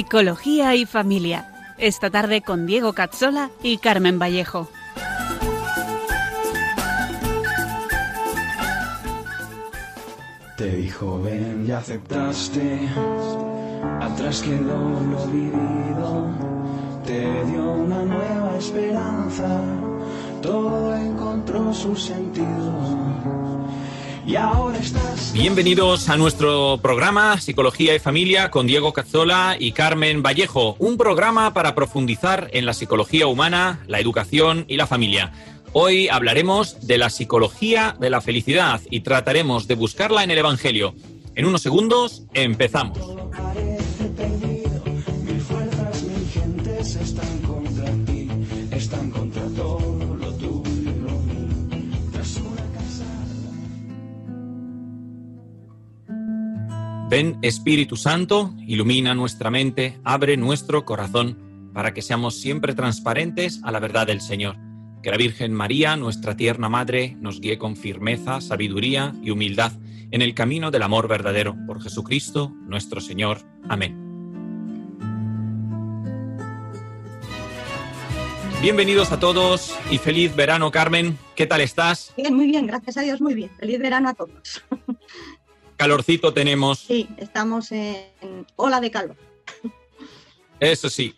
[0.00, 1.74] Psicología y Familia.
[1.76, 4.66] Esta tarde con Diego Cazzola y Carmen Vallejo.
[10.56, 12.88] Te dijo ven y aceptaste,
[14.00, 14.78] atrás quedó
[15.12, 16.30] lo vivido,
[17.04, 19.60] te dio una nueva esperanza,
[20.40, 22.72] todo encontró su sentido
[24.24, 25.09] y ahora estás.
[25.32, 30.74] Bienvenidos a nuestro programa Psicología y Familia con Diego Cazzola y Carmen Vallejo.
[30.80, 35.32] Un programa para profundizar en la psicología humana, la educación y la familia.
[35.72, 40.94] Hoy hablaremos de la psicología de la felicidad y trataremos de buscarla en el Evangelio.
[41.36, 42.98] En unos segundos empezamos.
[57.10, 63.72] Ven Espíritu Santo, ilumina nuestra mente, abre nuestro corazón para que seamos siempre transparentes a
[63.72, 64.54] la verdad del Señor.
[65.02, 69.72] Que la Virgen María, nuestra tierna Madre, nos guíe con firmeza, sabiduría y humildad
[70.12, 71.56] en el camino del amor verdadero.
[71.66, 73.38] Por Jesucristo, nuestro Señor.
[73.68, 74.10] Amén.
[78.62, 81.18] Bienvenidos a todos y feliz verano, Carmen.
[81.34, 82.12] ¿Qué tal estás?
[82.16, 83.50] Bien, muy bien, gracias a Dios, muy bien.
[83.58, 84.62] Feliz verano a todos.
[85.80, 86.80] Calorcito tenemos.
[86.80, 89.16] Sí, estamos en ola de calor.
[90.60, 91.14] Eso sí.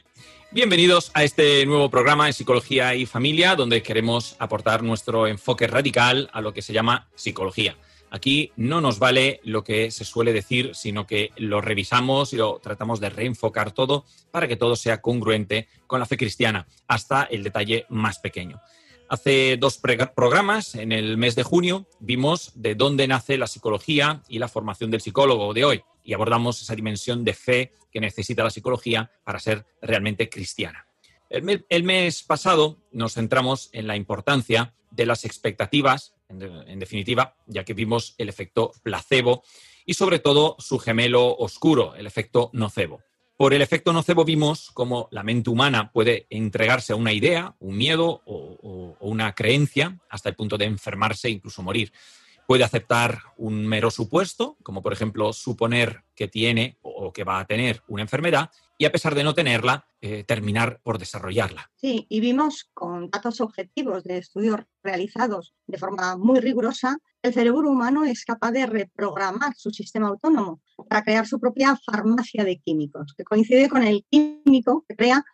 [0.53, 6.31] Bienvenidos a este nuevo programa de Psicología y Familia, donde queremos aportar nuestro enfoque radical
[6.33, 7.77] a lo que se llama psicología.
[8.13, 12.61] Aquí no nos vale lo que se suele decir, sino que lo revisamos y lo
[12.63, 17.43] tratamos de reenfocar todo para que todo sea congruente con la fe cristiana, hasta el
[17.43, 18.61] detalle más pequeño.
[19.13, 24.39] Hace dos programas, en el mes de junio, vimos de dónde nace la psicología y
[24.39, 28.49] la formación del psicólogo de hoy y abordamos esa dimensión de fe que necesita la
[28.49, 30.87] psicología para ser realmente cristiana.
[31.29, 37.75] El, mes pasado nos centramos en la importancia de las expectativas, en definitiva, ya que
[37.75, 39.43] vimos el efecto placebo
[39.85, 43.03] y sobre todo su gemelo oscuro, el efecto nocebo.
[43.37, 47.77] Por el efecto nocebo vimos cómo la mente humana puede entregarse a una idea, un
[47.77, 51.93] miedo o, una creencia hasta el punto de enfermarse e incluso morir.
[52.47, 57.47] Puede aceptar un mero supuesto, como por ejemplo suponer que tiene o que va a
[57.47, 58.51] tener una enfermedad,
[58.83, 61.71] y a pesar de no tenerla, eh, terminar por desarrollarla.
[61.77, 67.71] Sí, y vimos con datos objetivos de estudios realizados de forma muy rigurosa, el cerebro
[67.71, 73.15] humano es capaz de reprogramar su sistema autónomo para crear su propia farmacia de químicos,
[73.17, 75.25] que coincide con el químico que crea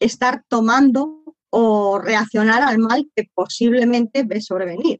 [0.00, 4.98] estar tomando o reaccionar al mal que posiblemente ve sobrevenir.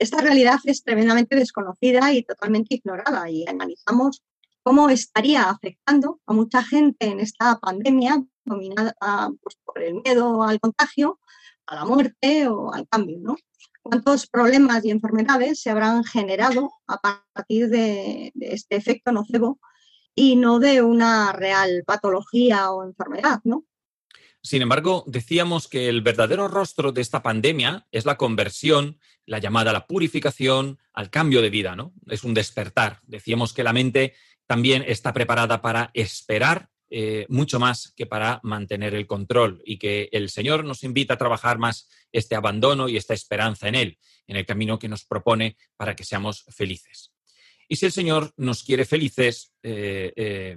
[0.00, 4.24] Esta realidad es tremendamente desconocida y totalmente ignorada y analizamos
[4.66, 8.96] cómo estaría afectando a mucha gente en esta pandemia dominada
[9.40, 11.20] pues, por el miedo al contagio,
[11.66, 13.36] a la muerte o al cambio, ¿no?
[13.80, 19.60] ¿Cuántos problemas y enfermedades se habrán generado a partir de, de este efecto nocebo
[20.16, 23.64] y no de una real patología o enfermedad, ¿no?
[24.42, 29.70] Sin embargo, decíamos que el verdadero rostro de esta pandemia es la conversión, la llamada
[29.70, 31.92] a la purificación, al cambio de vida, ¿no?
[32.08, 33.00] Es un despertar.
[33.06, 34.14] Decíamos que la mente
[34.46, 40.08] también está preparada para esperar eh, mucho más que para mantener el control y que
[40.12, 43.98] el Señor nos invita a trabajar más este abandono y esta esperanza en Él,
[44.28, 47.12] en el camino que nos propone para que seamos felices.
[47.68, 50.56] Y si el Señor nos quiere felices, eh,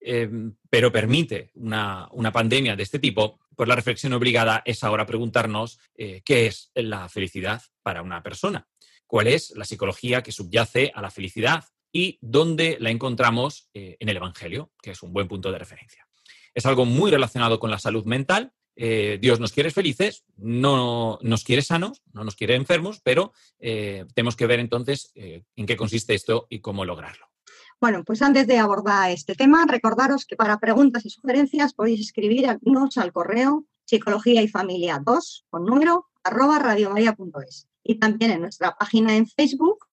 [0.00, 0.30] eh,
[0.70, 5.80] pero permite una, una, pandemia de este tipo, pues la reflexión obligada es ahora preguntarnos
[5.96, 8.68] qué es la felicidad para una persona,
[9.08, 14.08] cuál es la psicología que subyace a la felicidad y dónde la encontramos eh, en
[14.08, 16.06] el Evangelio, que es un buen punto de referencia.
[16.52, 18.52] Es algo muy relacionado con la salud mental.
[18.74, 24.04] Eh, Dios nos quiere felices, no nos quiere sanos, no nos quiere enfermos, pero eh,
[24.12, 27.26] tenemos que ver entonces en qué consiste esto y cómo lograrlo.
[27.80, 32.98] Bueno, pues antes de abordar este tema, recordaros que para preguntas y sugerencias podéis escribirnos
[32.98, 39.14] al correo psicología y familia 2 con número arroba radiomaria.es y también en nuestra página
[39.14, 39.83] en Facebook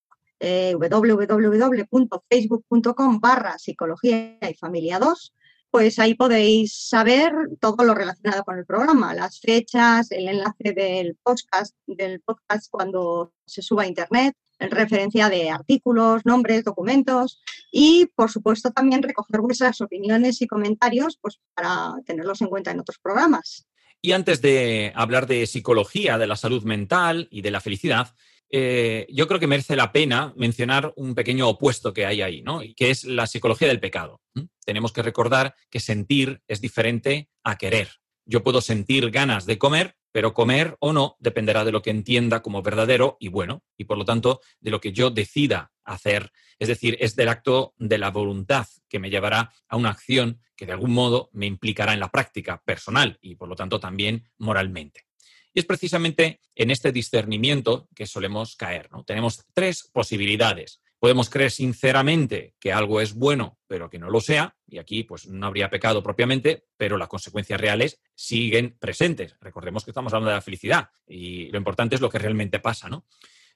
[0.42, 5.34] eh, www.facebook.com barra psicología y familia 2,
[5.70, 11.16] pues ahí podéis saber todo lo relacionado con el programa, las fechas, el enlace del
[11.22, 17.40] podcast, del podcast cuando se suba a internet, en referencia de artículos, nombres, documentos
[17.70, 22.80] y, por supuesto, también recoger vuestras opiniones y comentarios pues, para tenerlos en cuenta en
[22.80, 23.68] otros programas.
[24.00, 28.12] Y antes de hablar de psicología, de la salud mental y de la felicidad,
[28.54, 32.60] eh, yo creo que merece la pena mencionar un pequeño opuesto que hay ahí, ¿no?
[32.76, 34.20] que es la psicología del pecado.
[34.66, 37.88] tenemos que recordar que sentir es diferente a querer.
[38.26, 42.42] Yo puedo sentir ganas de comer, pero comer o no dependerá de lo que entienda
[42.42, 46.30] como verdadero y bueno, y por lo tanto de lo que yo decida hacer.
[46.58, 50.66] Es decir, es del acto de la voluntad que me llevará a una acción que
[50.66, 55.06] de algún modo me implicará en la práctica personal y por lo tanto también moralmente.
[55.54, 58.90] Y es precisamente en este discernimiento que solemos caer.
[58.90, 59.04] ¿no?
[59.04, 60.80] Tenemos tres posibilidades.
[60.98, 65.26] Podemos creer sinceramente que algo es bueno, pero que no lo sea, y aquí pues
[65.26, 69.34] no habría pecado propiamente, pero las consecuencias reales siguen presentes.
[69.40, 72.88] Recordemos que estamos hablando de la felicidad y lo importante es lo que realmente pasa,
[72.88, 73.04] ¿no?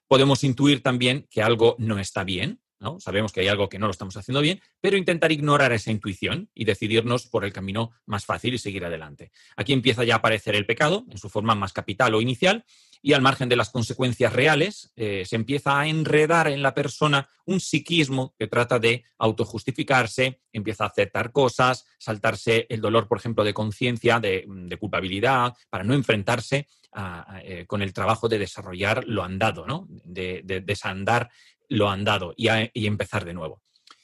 [0.09, 2.99] Podemos intuir también que algo no está bien, ¿no?
[2.99, 6.49] Sabemos que hay algo que no lo estamos haciendo bien, pero intentar ignorar esa intuición
[6.53, 9.31] y decidirnos por el camino más fácil y seguir adelante.
[9.55, 12.65] Aquí empieza ya a aparecer el pecado en su forma más capital o inicial
[13.01, 17.29] y al margen de las consecuencias reales eh, se empieza a enredar en la persona
[17.45, 23.43] un psiquismo que trata de autojustificarse, empieza a aceptar cosas, saltarse el dolor, por ejemplo,
[23.43, 24.45] de conciencia, de,
[24.79, 26.67] culpabilidad, para no enfrentarse
[27.43, 29.87] eh, con el trabajo de desarrollar lo andado, ¿no?
[29.89, 31.29] de desandar
[31.69, 33.61] lo andado y, y empezar de nuevo.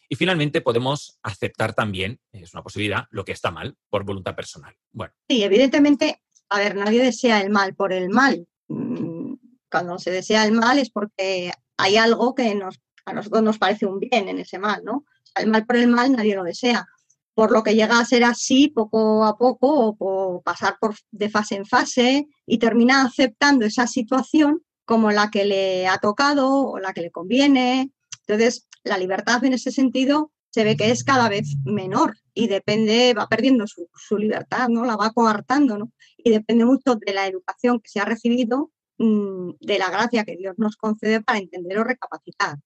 [0.10, 4.75] Y finalmente podemos aceptar también, es una posibilidad, lo que está mal por voluntad personal.
[4.92, 5.13] Bueno.
[5.27, 8.48] Sí, evidentemente, a ver, nadie desea el mal por el mal.
[8.68, 9.33] Mm,
[9.71, 13.86] cuando se desea el mal es porque hay algo que nos, a nosotros nos parece
[13.86, 15.06] un bien en ese mal, ¿no?
[15.36, 16.88] el mal por el mal nadie lo desea.
[17.36, 21.56] Por lo que llega a ser así poco a poco o, pasar por, de fase
[21.56, 26.94] en fase y termina aceptando esa situación como la que le ha tocado o la
[26.94, 27.91] que le conviene.
[28.27, 33.13] Entonces, la libertad en ese sentido se ve que es cada vez menor y depende,
[33.18, 34.85] va perdiendo su, libertad, ¿no?
[34.85, 35.91] La va coartando, ¿no?
[36.18, 40.35] Y depende mucho de la educación que se ha recibido, mm, de la gracia que
[40.38, 42.57] Dios nos concede para entender o recapacitar.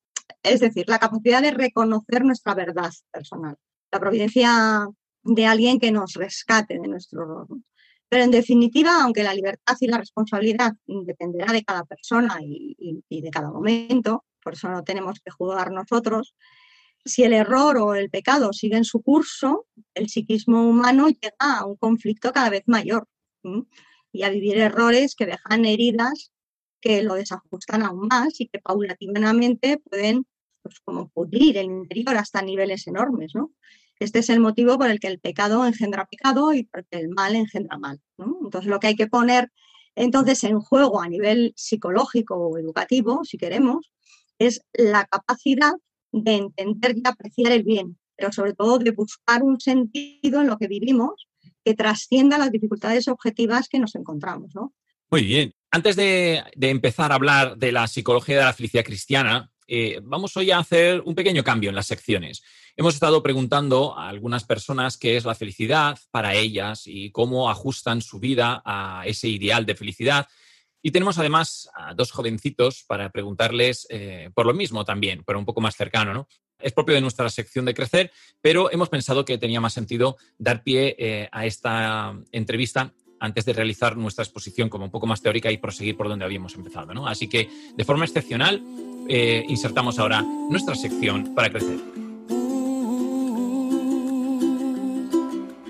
[0.43, 3.55] Es decir, la capacidad de reconocer nuestra verdad personal,
[3.91, 4.87] la providencia
[5.23, 7.47] de alguien que nos rescate de nuestro.
[8.09, 13.29] Pero en definitiva, aunque la libertad y la responsabilidad dependerá de cada persona y, de
[13.29, 16.35] cada momento, por eso no tenemos que juzgar nosotros,
[17.03, 21.75] si el error o el pecado siguen su curso, el psiquismo humano llega a un
[21.75, 23.07] conflicto cada vez mayor
[24.11, 26.31] y a vivir errores que dejan heridas
[26.79, 30.25] que lo desajustan aún más y que paulatinamente pueden
[30.61, 33.33] pues, como pudrir el interior hasta niveles enormes.
[33.35, 33.51] ¿no?
[33.99, 37.35] Este es el motivo por el que el pecado engendra pecado y porque el mal
[37.35, 37.99] engendra mal.
[38.17, 39.51] Entonces, lo que hay que poner
[39.95, 43.91] entonces en juego a nivel psicológico o educativo, si queremos,
[44.37, 45.73] es la capacidad
[46.11, 50.57] de entender y apreciar el bien, pero sobre todo de buscar un sentido en lo
[50.57, 51.27] que vivimos
[51.65, 54.51] que trascienda las dificultades objetivas que nos encontramos.
[55.09, 55.53] Muy bien.
[55.71, 60.35] Antes de, de, empezar a hablar de la psicología de la felicidad cristiana, eh, vamos
[60.37, 62.41] hoy a hacer un pequeño cambio en las secciones.
[62.75, 68.01] Hemos estado preguntando a algunas personas qué es la felicidad para ellas y cómo ajustan
[68.01, 70.27] su vida a ese ideal de felicidad.
[70.81, 75.45] Y tenemos además a dos jovencitos para preguntarles eh, por lo mismo también, pero un
[75.45, 76.27] poco más cercano, ¿no?
[76.59, 78.11] Es propio de nuestra sección de crecer,
[78.41, 83.53] pero hemos pensado que tenía más sentido dar pie eh, a esta entrevista antes de
[83.53, 86.93] realizar nuestra exposición como un poco más teórica y proseguir por donde habíamos empezado.
[86.93, 87.07] ¿no?
[87.07, 88.61] Así que, de forma excepcional,
[89.09, 91.77] eh, insertamos ahora nuestra sección para crecer.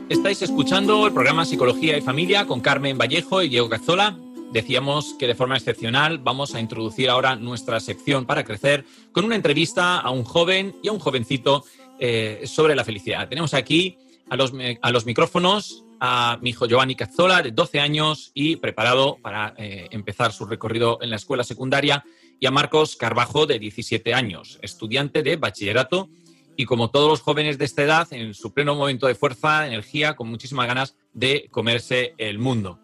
[0.10, 4.18] Estáis escuchando el programa Psicología y Familia con Carmen Vallejo y Diego Cazzola.
[4.54, 9.36] Decíamos que de forma excepcional vamos a introducir ahora nuestra sección para crecer con una
[9.36, 11.66] entrevista a un joven y a un jovencito
[12.00, 13.28] eh, sobre la felicidad.
[13.28, 13.98] Tenemos aquí
[14.30, 19.18] a los, a los micrófonos a mi hijo Giovanni Cazzola, de 12 años y preparado
[19.22, 22.04] para eh, empezar su recorrido en la escuela secundaria,
[22.40, 26.10] y a Marcos Carbajo, de 17 años, estudiante de bachillerato
[26.56, 30.16] y como todos los jóvenes de esta edad, en su pleno momento de fuerza, energía,
[30.16, 32.80] con muchísimas ganas de comerse el mundo.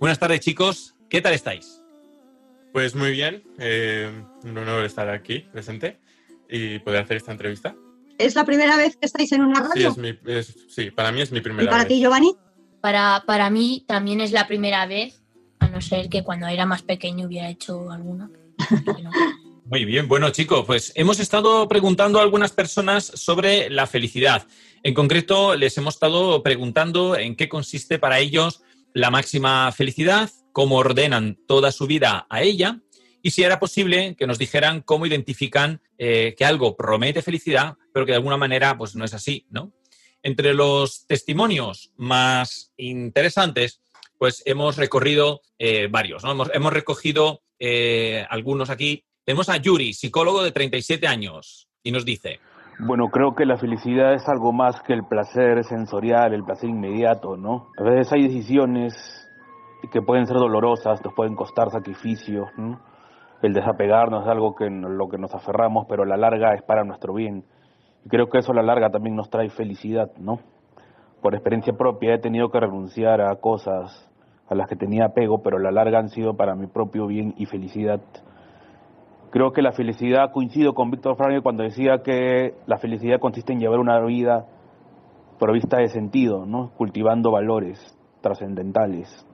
[0.00, 0.94] Buenas tardes, chicos.
[1.10, 1.82] ¿Qué tal estáis?
[2.72, 3.44] Pues muy bien.
[3.58, 4.10] Eh,
[4.44, 5.98] un honor estar aquí presente
[6.48, 7.76] y poder hacer esta entrevista.
[8.16, 9.94] ¿Es la primera vez que estáis en una radio?
[10.68, 11.68] Sí, para mí es mi primera vez.
[11.68, 12.34] ¿Y para ti, Giovanni?
[12.80, 15.22] Para, para mí también es la primera vez,
[15.58, 18.30] a no ser que cuando era más pequeño hubiera hecho alguna.
[19.64, 24.46] Muy bien, bueno chicos, pues hemos estado preguntando a algunas personas sobre la felicidad.
[24.82, 28.62] En concreto, les hemos estado preguntando en qué consiste para ellos
[28.94, 32.80] la máxima felicidad, cómo ordenan toda su vida a ella
[33.22, 38.06] y si era posible que nos dijeran cómo identifican eh, que algo promete felicidad, pero
[38.06, 39.72] que de alguna manera pues no es así, ¿no?
[40.22, 43.80] Entre los testimonios más interesantes,
[44.18, 46.32] pues hemos recorrido eh, varios, ¿no?
[46.52, 49.04] Hemos, recogido eh, algunos aquí.
[49.24, 52.40] Tenemos a Yuri, psicólogo de 37 años, y nos dice...
[52.80, 57.36] Bueno, creo que la felicidad es algo más que el placer sensorial, el placer inmediato,
[57.36, 57.70] ¿no?
[57.76, 58.94] A veces hay decisiones
[59.92, 62.80] que pueden ser dolorosas, nos pueden costar sacrificios, ¿no?
[63.42, 66.84] El desapegarnos es algo que lo que nos aferramos, pero a la larga es para
[66.84, 67.44] nuestro bien.
[68.08, 70.40] Creo que eso a la larga también nos trae felicidad, ¿no?
[71.22, 74.08] Por experiencia propia he tenido que renunciar a cosas
[74.48, 77.34] a las que tenía apego, pero a la larga han sido para mi propio bien
[77.36, 78.00] y felicidad.
[79.30, 83.60] Creo que la felicidad, coincido con Víctor Frank cuando decía que la felicidad consiste en
[83.60, 84.46] llevar una vida
[85.38, 86.72] provista de sentido, ¿no?
[86.76, 87.78] cultivando valores
[88.22, 89.26] trascendentales.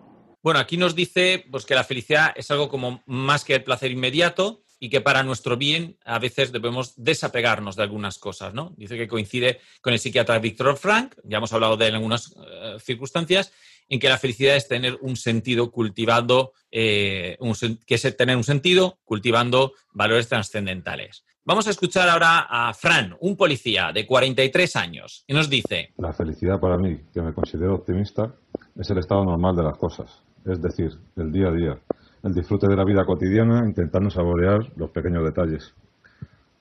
[0.43, 3.91] Bueno, aquí nos dice pues, que la felicidad es algo como más que el placer
[3.91, 8.75] inmediato y que para nuestro bien a veces debemos desapegarnos de algunas cosas, ¿no?
[8.77, 12.37] Dice que coincide con el psiquiatra Víctor Frank, ya hemos hablado de él en algunas
[12.37, 13.51] eh, circunstancias,
[13.89, 17.39] en que la felicidad es tener un sentido cultivando, eh,
[17.87, 21.25] que es tener un sentido cultivando valores trascendentales.
[21.47, 25.95] Vamos a escuchar ahora a Fran, un policía de 43 años, y nos dice...
[25.97, 28.35] La felicidad para mí, que me considero optimista,
[28.79, 31.79] es el estado normal de las cosas, es decir, el día a día,
[32.25, 35.75] el disfrute de la vida cotidiana intentando saborear los pequeños detalles.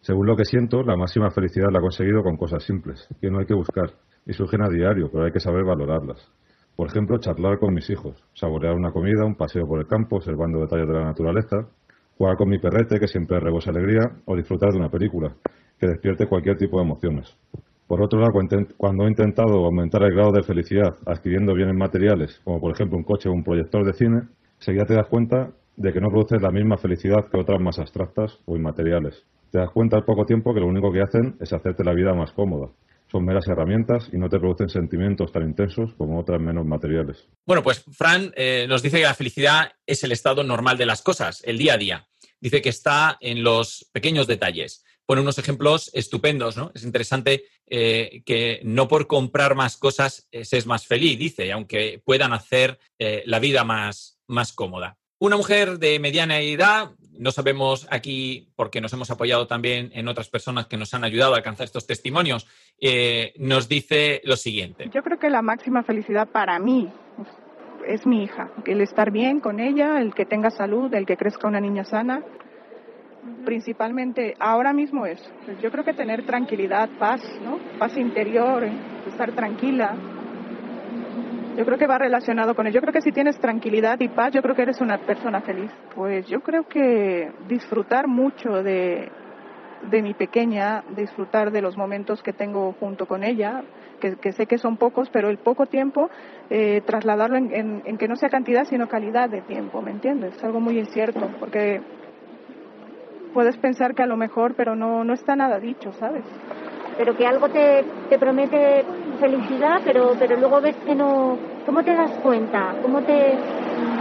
[0.02, 3.40] Según lo que siento, la máxima felicidad la he conseguido con cosas simples, que no
[3.40, 3.92] hay que buscar,
[4.26, 6.30] y surgen a diario, pero hay que saber valorarlas.
[6.76, 10.60] Por ejemplo, charlar con mis hijos, saborear una comida, un paseo por el campo, observando
[10.60, 11.66] detalles de la naturaleza,
[12.18, 15.34] jugar con mi perrete, que siempre rebosa alegría, o disfrutar de una película,
[15.80, 17.38] que despierte cualquier tipo de emociones.
[17.88, 18.34] Por otro lado,
[18.76, 23.04] cuando he intentado aumentar el grado de felicidad adquiriendo bienes materiales, como por ejemplo un
[23.04, 24.22] coche o un proyector de cine,
[24.64, 28.40] seguida te das cuenta de que no produces la misma felicidad que otras más abstractas
[28.46, 29.26] o inmateriales.
[29.52, 32.14] Te das cuenta al poco tiempo que lo único que hacen es hacerte la vida
[32.14, 32.70] más cómoda,
[33.14, 37.28] son meras herramientas y no te producen sentimientos tan intensos como otras menos materiales.
[37.46, 41.04] Bueno, pues Fran eh, nos dice que la felicidad es el estado normal de las
[41.04, 42.08] cosas, el día a día.
[42.42, 44.84] Dice que está en los pequeños detalles.
[45.06, 46.72] Pone unos ejemplos estupendos, ¿no?
[46.74, 51.52] Es interesante eh, que no por comprar más cosas eh, se es más feliz, dice,
[51.52, 52.80] aunque puedan hacer
[53.26, 54.98] la vida más, más cómoda.
[55.20, 60.30] Una mujer de mediana edad, no sabemos aquí, porque nos hemos apoyado también en otras
[60.30, 62.46] personas que nos han ayudado a alcanzar estos testimonios,
[62.82, 64.90] eh, nos dice lo siguiente.
[64.94, 66.92] Yo creo que la máxima felicidad para mí
[67.88, 71.48] es mi hija, el estar bien con ella, el que tenga salud, el que crezca
[71.48, 72.22] una niña sana.
[73.46, 75.22] Principalmente ahora mismo es,
[75.62, 77.60] yo creo que tener tranquilidad, paz, ¿no?
[77.80, 78.66] Paz interior,
[79.08, 79.96] estar tranquila,
[81.56, 82.76] yo creo que va relacionado con ello.
[82.76, 85.72] Yo creo que si tienes tranquilidad y paz, yo creo que eres una persona feliz.
[85.96, 89.12] Pues yo creo que disfrutar mucho de,
[89.90, 93.64] de mi pequeña, disfrutar de los momentos que tengo junto con ella,
[94.00, 96.10] que, sé que son pocos, pero el poco tiempo,
[96.50, 100.36] eh, trasladarlo en, en, que no sea cantidad, sino calidad de tiempo, ¿me entiendes?
[100.36, 101.82] Es algo muy incierto, porque
[103.34, 106.26] puedes pensar que a lo mejor, pero no, no está nada dicho, ¿sabes?
[106.98, 108.86] Pero que algo te, te promete
[109.20, 111.38] felicidad, pero, pero luego ves que no...
[111.66, 112.76] ¿Cómo te das cuenta?
[112.82, 113.38] ¿Cómo te,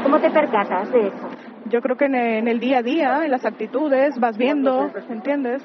[0.02, 1.30] cómo te percatas de eso?
[1.70, 5.62] Yo creo que en el día a día, en las actitudes, vas viendo, ¿entiendes?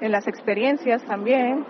[0.00, 1.64] En las experiencias también.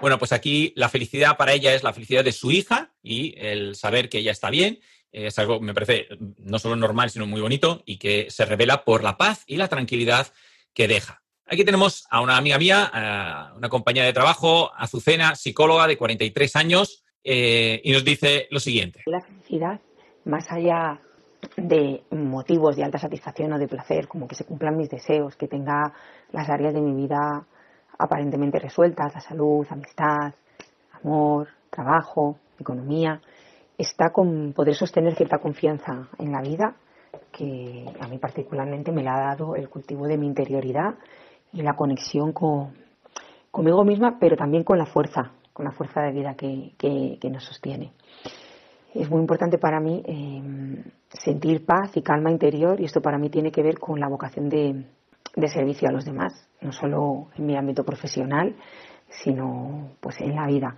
[0.00, 3.74] Bueno, pues aquí la felicidad para ella es la felicidad de su hija y el
[3.74, 4.78] saber que ella está bien.
[5.12, 6.08] Es algo, me parece,
[6.38, 9.68] no solo normal, sino muy bonito y que se revela por la paz y la
[9.68, 10.28] tranquilidad
[10.72, 11.21] que deja.
[11.46, 17.04] Aquí tenemos a una amiga mía, una compañera de trabajo, Azucena, psicóloga de 43 años,
[17.24, 19.02] eh, y nos dice lo siguiente.
[19.06, 19.80] La felicidad,
[20.24, 21.00] más allá
[21.56, 25.48] de motivos de alta satisfacción o de placer, como que se cumplan mis deseos, que
[25.48, 25.92] tenga
[26.30, 27.44] las áreas de mi vida
[27.98, 30.34] aparentemente resueltas, la salud, amistad,
[30.92, 33.20] amor, trabajo, economía,
[33.78, 36.76] está con poder sostener cierta confianza en la vida,
[37.30, 40.94] que a mí particularmente me la ha dado el cultivo de mi interioridad
[41.52, 42.72] y la conexión con,
[43.50, 47.44] conmigo misma, pero también con la fuerza, con la fuerza de vida que, que, nos
[47.44, 47.92] sostiene.
[48.94, 53.30] Es muy importante para mí eh, sentir paz y calma interior y esto para mí
[53.30, 54.84] tiene que ver con la vocación de,
[55.36, 58.54] de servicio a los demás, no solo en mi ámbito profesional,
[59.08, 60.76] sino pues en la vida.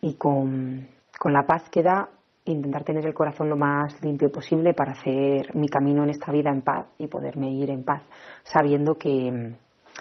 [0.00, 0.88] Y con,
[1.18, 2.08] con la paz que da
[2.44, 6.50] intentar tener el corazón lo más limpio posible para hacer mi camino en esta vida
[6.50, 8.02] en paz y poderme ir en paz,
[8.42, 9.54] sabiendo que,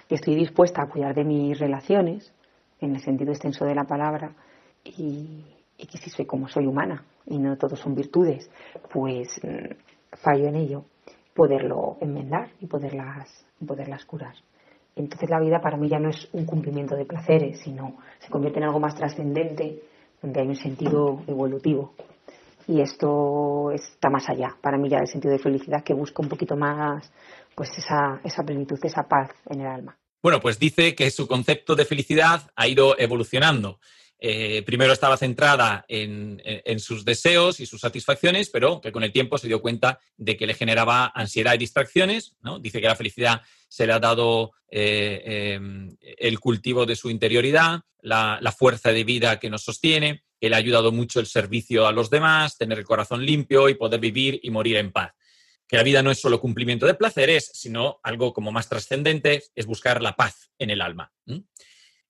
[0.10, 2.34] estoy dispuesta a cuidar de mis relaciones,
[2.80, 4.34] en el sentido extenso de la palabra,
[4.84, 5.44] y,
[5.78, 8.50] que si soy como soy humana y no todos son virtudes,
[8.94, 10.86] pues mm, fallo en ello,
[11.34, 14.36] poderlo enmendar y poderlas, poderlas curar.
[14.96, 18.60] Entonces la vida para mí ya no es un cumplimiento de placeres, sino se convierte
[18.60, 19.82] en algo más trascendente,
[20.22, 21.94] donde hay un sentido evolutivo.
[22.68, 26.30] Y esto está más allá, para mí ya el sentido de felicidad que busca un
[26.30, 27.12] poquito más
[27.56, 29.98] pues esa, esa plenitud, esa paz en el alma.
[30.24, 33.80] Bueno, pues dice que su concepto de felicidad ha ido evolucionando.
[34.24, 36.40] Eh, primero estaba centrada en,
[36.80, 40.46] sus deseos y sus satisfacciones, pero que con el tiempo se dio cuenta de que
[40.46, 42.36] le generaba ansiedad y distracciones.
[42.42, 42.60] ¿no?
[42.60, 47.82] Dice que la felicidad se le ha dado eh, eh, el cultivo de su interioridad,
[48.02, 51.88] la, la, fuerza de vida que nos sostiene, que le ha ayudado mucho el servicio
[51.88, 55.14] a los demás, tener el corazón limpio y poder vivir y morir en paz.
[55.68, 59.66] Que la vida no es solo cumplimiento de placeres, sino algo como más trascendente, es
[59.66, 61.12] buscar la paz en el alma.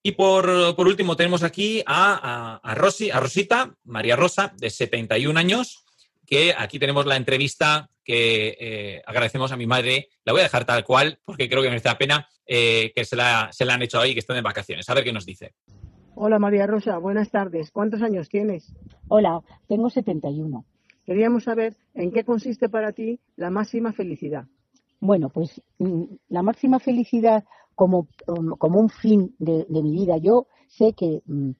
[0.03, 5.85] Y por, último tenemos aquí a, a, Rosy, a Rosita, María Rosa, de 71 años,
[6.25, 10.09] que aquí tenemos la entrevista que eh, agradecemos a mi madre.
[10.25, 13.15] La voy a dejar tal cual porque creo que merece la pena eh, que se
[13.15, 14.89] la, se la han hecho ahí y que estén de vacaciones.
[14.89, 15.53] A ver qué nos dice.
[16.15, 17.71] Hola María Rosa, buenas tardes.
[17.71, 18.73] ¿Cuántos años tienes?
[19.07, 20.65] Hola, tengo 71.
[21.05, 24.45] Queríamos saber en qué consiste para ti la máxima felicidad.
[24.99, 27.43] Bueno, pues mm, la máxima felicidad
[27.81, 30.17] como, um, como un fin de, mi vida.
[30.17, 31.53] Yo sé que, mm,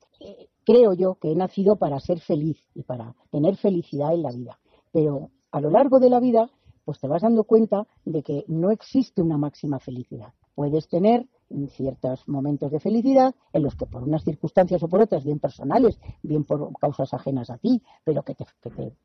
[0.64, 4.60] creo yo que he nacido para ser feliz y para tener felicidad en la vida.
[4.92, 6.52] Pero a lo largo de la vida,
[6.86, 10.32] pues te vas dando cuenta de que no existe una máxima felicidad.
[10.56, 11.28] Puedes tener
[11.70, 16.00] ciertos momentos de felicidad en los que por unas circunstancias o por otras, bien personales,
[16.24, 18.46] bien por causas ajenas a ti, pero que te,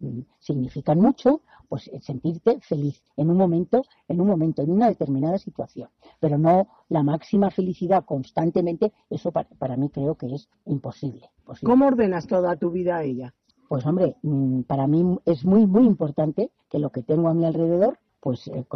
[0.00, 4.88] mm, significan mucho, pues eh, sentirte feliz en un momento, en un momento, en una
[4.88, 5.88] determinada situación.
[6.20, 11.30] Pero no la máxima felicidad constantemente, eso para, para mí creo que es imposible,
[11.62, 13.32] ¿Cómo ordenas toda tu vida a ella?
[13.68, 17.44] Pues hombre, mm, para mí es muy, muy importante que lo que tengo a mi
[17.44, 18.66] alrededor pues eh,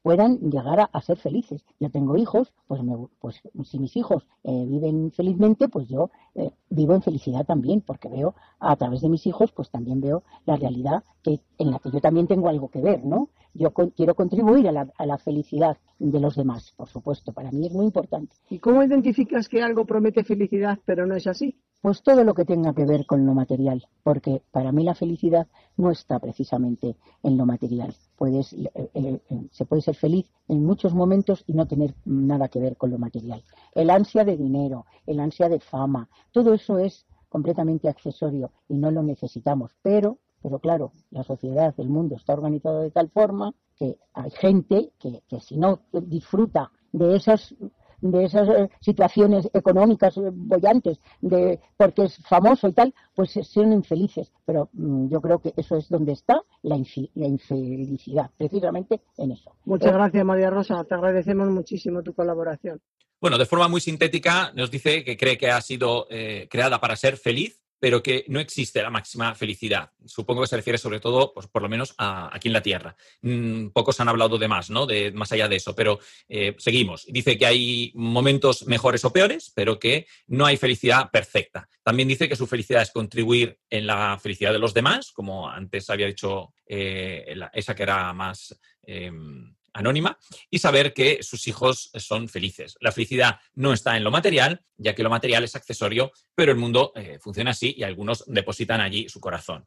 [0.00, 1.64] puedan llegar a, ser felices.
[1.80, 6.52] Yo tengo hijos, pues, me, pues si mis hijos eh, viven felizmente, pues yo eh,
[6.70, 10.54] vivo en felicidad también, porque veo a través de mis hijos, pues también veo la
[10.54, 13.30] realidad que en la que yo también tengo algo que ver, ¿no?
[13.54, 17.66] Yo quiero contribuir a la, a la felicidad de los demás, por supuesto, para mí
[17.66, 18.36] es muy importante.
[18.50, 21.58] ¿Y cómo identificas que algo promete felicidad pero no es así?
[21.82, 25.48] Pues todo lo que tenga que ver con lo material, porque para mí la felicidad
[25.76, 27.92] no está precisamente en lo material.
[28.16, 32.46] Puedes, eh, eh, eh, se puede ser feliz en muchos momentos y no tener nada
[32.46, 33.42] que ver con lo material.
[33.74, 38.92] El ansia de dinero, el ansia de fama, todo eso es completamente accesorio y no
[38.92, 39.72] lo necesitamos.
[39.82, 44.92] Pero, pero claro, la sociedad, el mundo está organizado de tal forma que hay gente
[45.00, 47.56] que, que si no disfruta de esas
[48.02, 53.72] de esas eh, situaciones económicas eh, bollantes, de porque es famoso y tal, pues son
[53.72, 54.30] infelices.
[54.44, 59.52] Pero mm, yo creo que eso es donde está la, infelicidad, precisamente en eso.
[59.64, 60.84] Muchas eh, gracias, María Rosa.
[60.84, 62.80] Te agradecemos muchísimo tu colaboración.
[63.20, 66.08] Bueno, de forma muy sintética, nos dice que cree que ha sido
[66.50, 69.90] creada para ser feliz pero que no existe la máxima felicidad.
[70.06, 72.94] Supongo que se refiere sobre todo, pues, por lo menos, aquí en la Tierra.
[73.22, 74.86] Mm, pocos han hablado de más, ¿no?
[74.86, 77.04] De más allá de eso, pero eh, seguimos.
[77.08, 81.68] Dice que hay momentos mejores o peores, pero que no hay felicidad perfecta.
[81.82, 85.90] También dice que su felicidad es contribuir en la felicidad de los demás, como antes
[85.90, 90.18] había dicho eh, esa que era más em, anónima
[90.50, 92.76] y saber que sus hijos son felices.
[92.80, 96.58] La felicidad no está en lo material, ya que lo material es accesorio, pero el
[96.58, 99.66] mundo eh, funciona así y algunos depositan allí su corazón.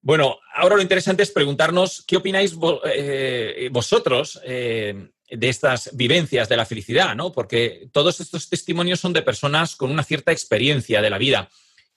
[0.00, 2.54] Bueno, ahora lo interesante es preguntarnos qué opináis
[2.84, 7.32] eh, vosotros eh, de estas vivencias de la felicidad, ¿no?
[7.32, 11.48] Porque todos estos testimonios son de personas con una cierta experiencia de la vida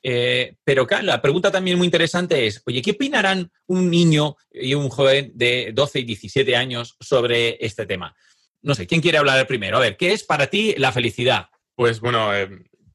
[0.10, 4.88] eh, pero la pregunta también muy interesante es, oye, ¿qué opinarán un niño y un
[4.88, 8.16] joven de 12 y 17 años sobre este tema?
[8.62, 9.76] No sé, ¿quién quiere hablar primero?
[9.76, 11.48] A ver, ¿qué es para ti la felicidad?
[11.76, 12.48] Pues bueno, eh,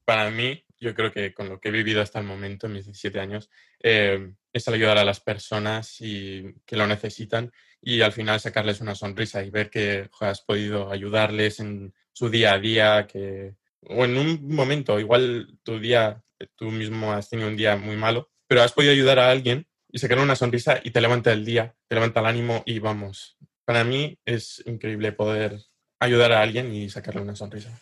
[0.05, 2.85] para mí, yo creo que con lo que he vivido hasta el momento, en mis
[2.85, 3.47] 17 años,
[3.83, 8.95] eh, es ayudar a las personas y, que lo necesitan y al final sacarles una
[8.95, 13.53] sonrisa y ver que has podido ayudarles en su día a día, que,
[13.89, 16.23] o en un momento, igual tu día
[16.55, 19.99] tú mismo has tenido un día muy malo, pero has podido ayudar a alguien y
[19.99, 23.37] sacarle una sonrisa y te levanta el día, te levanta el ánimo y vamos.
[23.65, 25.59] Para mí es increíble poder
[25.99, 27.79] ayudar a alguien y sacarle una sonrisa.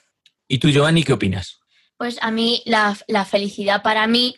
[0.48, 1.60] ¿Y tú, Giovanni, qué opinas?
[1.98, 4.36] Pues a mí la, la felicidad para mí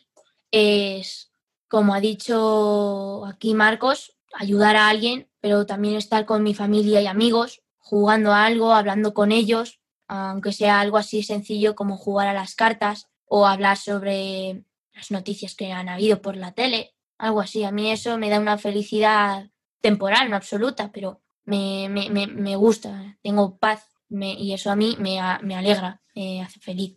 [0.52, 1.32] es,
[1.68, 7.08] como ha dicho aquí Marcos, ayudar a alguien, pero también estar con mi familia y
[7.08, 9.80] amigos, jugando a algo, hablando con ellos,
[10.14, 15.56] aunque sea algo así sencillo como jugar a las cartas o hablar sobre las noticias
[15.56, 17.64] que han habido por la tele, algo así.
[17.64, 19.50] A mí eso me da una felicidad
[19.82, 25.20] temporal, no absoluta, pero me, me, me, gusta, tengo paz y eso a mí me,
[25.42, 26.96] me alegra, me hace feliz.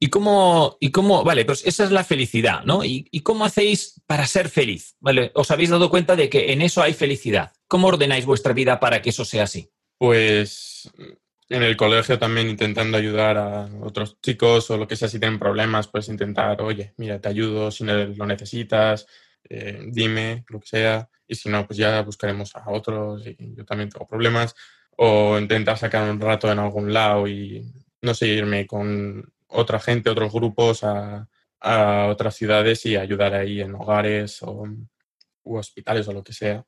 [0.00, 2.84] ¿Y cómo, y cómo, vale, pues esa es la felicidad, ¿no?
[2.84, 4.96] ¿Y, ¿Y, cómo hacéis para ser feliz?
[4.98, 5.30] ¿Vale?
[5.34, 7.52] ¿Os habéis dado cuenta de que en eso hay felicidad?
[7.68, 9.70] ¿Cómo ordenáis vuestra vida para que eso sea así?
[9.96, 10.90] Pues
[11.48, 15.38] en el colegio también intentando ayudar a otros chicos o lo que sea, si tienen
[15.38, 19.06] problemas, pues intentar, oye, mira, te ayudo si lo necesitas,
[19.48, 23.64] eh, dime, lo que sea, y si no, pues ya buscaremos a otros y yo
[23.64, 24.54] también tengo problemas,
[24.96, 27.64] o intentar sacar un rato en algún lado y,
[28.02, 31.28] no sé, irme con otra gente, otros grupos a,
[32.08, 34.64] otras ciudades y ayudar ahí en hogares o
[35.42, 36.64] u hospitales o lo que sea.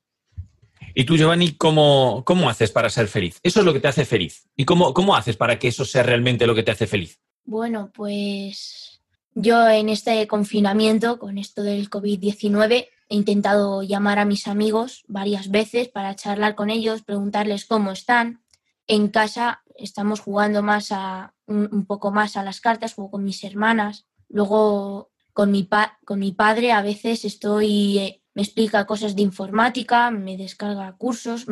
[0.95, 3.39] Y tú, Giovanni, ¿cómo, ¿cómo, haces para ser feliz?
[3.43, 4.49] Eso es lo que te hace feliz.
[4.57, 7.21] ¿Y cómo, cómo haces para que eso sea realmente lo que te hace feliz?
[7.45, 9.01] Bueno, pues
[9.35, 15.51] yo en este confinamiento, con esto del COVID-19, he intentado llamar a mis amigos varias
[15.51, 18.43] veces para charlar con ellos, preguntarles cómo están.
[18.87, 23.45] En casa estamos jugando más a, un, poco más a las cartas, juego con mis
[23.45, 24.07] hermanas.
[24.29, 25.69] Luego con mi,
[26.05, 31.47] con mi padre a veces estoy eh, me explica cosas de informática, me descarga cursos,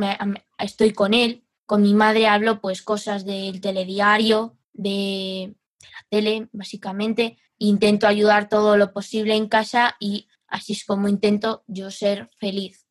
[0.56, 1.42] estoy con él.
[1.66, 7.38] Con mi madre hablo pues cosas del telediario, de, la tele, básicamente.
[7.58, 12.86] Intento ayudar todo lo posible en casa y así es como intento yo ser feliz.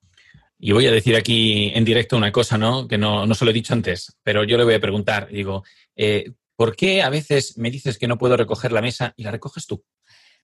[0.59, 2.89] Y voy a decir aquí en directo una cosa, ¿no?
[2.89, 5.63] Que no, no se lo he dicho antes, pero yo le voy a preguntar, digo,
[5.95, 9.31] eh, ¿por qué a veces me dices que no puedo recoger la mesa y la
[9.31, 9.85] recoges tú?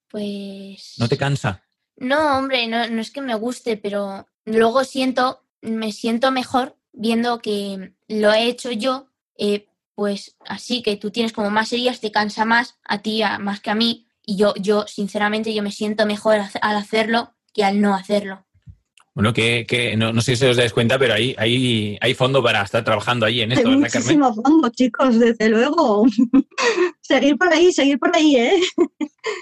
[0.08, 0.94] Pues...
[1.00, 1.66] ¿No te cansa?
[1.97, 7.39] No, hombre, no, no es que me guste, pero luego siento, me siento mejor viendo
[7.39, 12.12] que lo he hecho yo, eh, pues así que tú tienes como más heridas, te
[12.12, 16.06] cansa más a ti más que a mí, y yo, yo sinceramente, yo me siento
[16.06, 18.45] mejor al hacerlo que al no hacerlo.
[19.13, 22.41] Bueno, que, que no, no, sé si os dais cuenta, pero hay, hay, hay fondo
[22.41, 26.06] para estar trabajando ahí en esto, hay muchísimo fondo, chicos, desde luego.
[27.02, 28.62] seguir por ahí, seguir por ahí, ¿eh?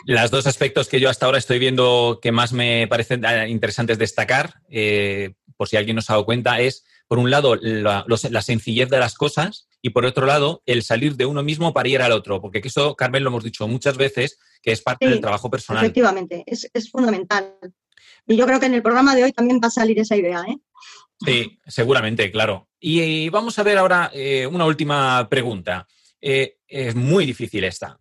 [0.05, 3.99] Los dos aspectos que yo hasta ahora estoy viendo que más me parecen eh, interesantes
[3.99, 8.05] destacar, eh, por si alguien no se ha dado cuenta, es, por un lado, la,
[8.07, 11.89] la, sencillez de las cosas y, por otro lado, el salir de uno mismo para
[11.89, 12.41] ir al otro.
[12.41, 15.83] Porque eso, Carmen, lo hemos dicho muchas veces, que es parte del trabajo personal.
[15.83, 17.55] Efectivamente, es, es fundamental.
[18.29, 20.43] Y yo creo que en el programa de hoy también va a salir esa idea.
[20.47, 20.59] ¿eh?
[21.25, 22.69] Sí, seguramente, claro.
[22.79, 25.87] Y, vamos a ver ahora eh, una última pregunta.
[26.21, 27.99] Eh, es muy difícil esta.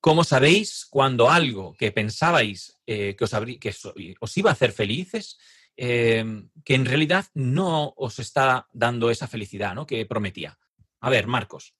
[0.00, 5.38] ¿Cómo sabéis cuando algo que pensabais que, os, que os iba a hacer felices,
[5.74, 9.86] que en realidad no os está dando esa felicidad ¿no?
[9.86, 10.58] que prometía?
[11.00, 11.74] A ver, Marcos.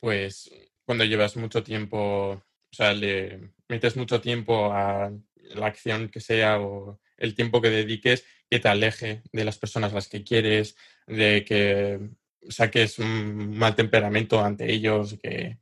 [0.00, 0.50] Pues
[0.86, 6.58] cuando llevas mucho tiempo, o sea, le metes mucho tiempo a la acción que sea
[6.60, 10.76] o el tiempo que dediques que te aleje de las personas a las que quieres,
[11.06, 12.00] de que
[12.48, 15.58] saques un mal temperamento ante ellos, que,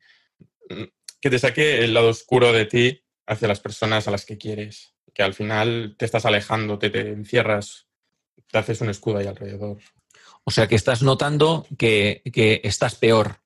[1.20, 4.94] que te saque el lado oscuro de ti hacia las personas a las que quieres,
[5.12, 7.88] que al final te estás alejando, te, te encierras,
[8.48, 9.78] te haces un escudo ahí alrededor.
[10.44, 13.40] O sea que estás notando que, que estás peor.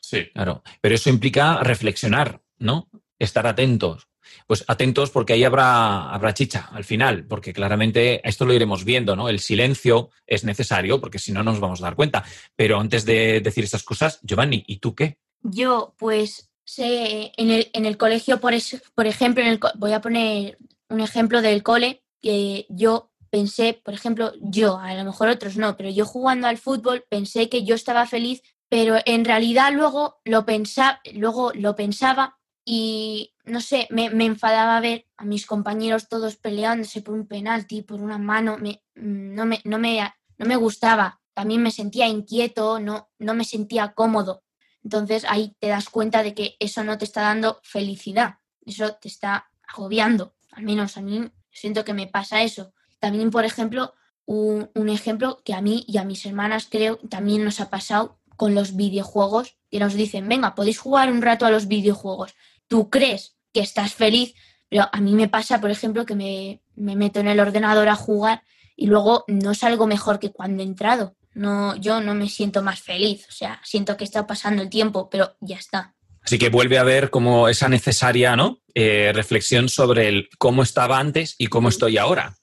[0.00, 0.30] Sí.
[0.32, 0.62] Claro.
[0.80, 2.88] Pero eso implica reflexionar, ¿no?
[3.18, 4.08] Estar atentos.
[4.46, 9.16] Pues atentos porque ahí habrá, habrá chicha al final, porque claramente esto lo iremos viendo,
[9.16, 9.28] ¿no?
[9.28, 12.24] El silencio es necesario porque si no nos vamos a dar cuenta.
[12.54, 15.18] Pero antes de decir estas cosas, Giovanni, ¿y tú qué?
[15.42, 18.54] Yo, pues, sé, en el, en el colegio, por,
[18.94, 20.58] por ejemplo, en el, voy a poner
[20.88, 25.76] un ejemplo del cole, que yo pensé, por ejemplo, yo, a lo mejor otros no,
[25.76, 30.44] pero yo jugando al fútbol pensé que yo estaba feliz, pero en realidad luego lo,
[30.44, 37.00] pensaba, luego lo pensaba y no sé, me, enfadaba ver a mis compañeros todos peleándose
[37.00, 41.62] por un penalti, por una mano, me, no, me, no, me, no me gustaba, también
[41.62, 44.42] me sentía inquieto, no, no me sentía cómodo.
[44.82, 49.08] Entonces ahí te das cuenta de que eso no te está dando felicidad, eso te
[49.08, 52.72] está agobiando, al menos a mí siento que me pasa eso.
[52.98, 57.44] También, por ejemplo, un, un ejemplo que a mí y a mis hermanas creo también
[57.44, 61.50] nos ha pasado con los videojuegos, que nos dicen, venga, podéis jugar un rato a
[61.50, 62.34] los videojuegos
[62.68, 64.34] tú crees que estás feliz,
[64.68, 68.42] pero a mí me pasa, por ejemplo, que me, meto en el ordenador a jugar
[68.76, 71.16] y luego no salgo mejor que cuando he entrado.
[71.32, 75.08] No, yo no me siento más feliz, o sea, siento que está pasando el tiempo,
[75.08, 75.94] pero ya está.
[76.20, 78.58] Así que vuelve a ver como esa necesaria ¿no?
[78.74, 82.36] Eh, reflexión sobre el cómo estaba antes y cómo estoy ahora.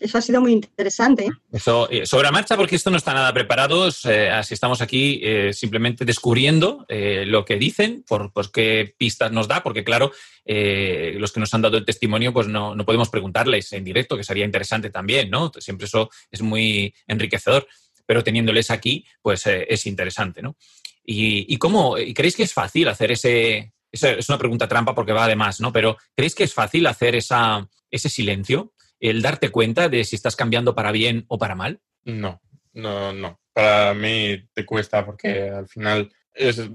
[0.00, 1.30] Eso ha sido muy interesante.
[1.50, 5.20] Eso, eh, sobre la marcha, porque esto no está nada preparado, eh, así estamos aquí
[5.22, 10.12] eh, simplemente descubriendo lo que dicen, por, qué pistas nos da, porque claro,
[10.44, 14.44] los que nos han dado el testimonio, pues no, podemos preguntarles en directo, que sería
[14.44, 15.50] interesante también, ¿no?
[15.58, 17.66] Siempre eso es muy enriquecedor,
[18.06, 20.56] pero teniéndoles aquí, pues es interesante, ¿no?
[21.04, 21.96] ¿Y, cómo?
[22.14, 25.72] ¿Creéis que es fácil hacer ese, es una pregunta trampa porque va además, ¿no?
[25.72, 28.72] Pero ¿creéis que es fácil hacer esa, ese silencio?
[29.00, 31.80] El darte cuenta de si estás cambiando para bien o para mal?
[32.04, 32.40] No,
[32.72, 33.40] no, no.
[33.52, 36.68] Para mí te cuesta porque al final es-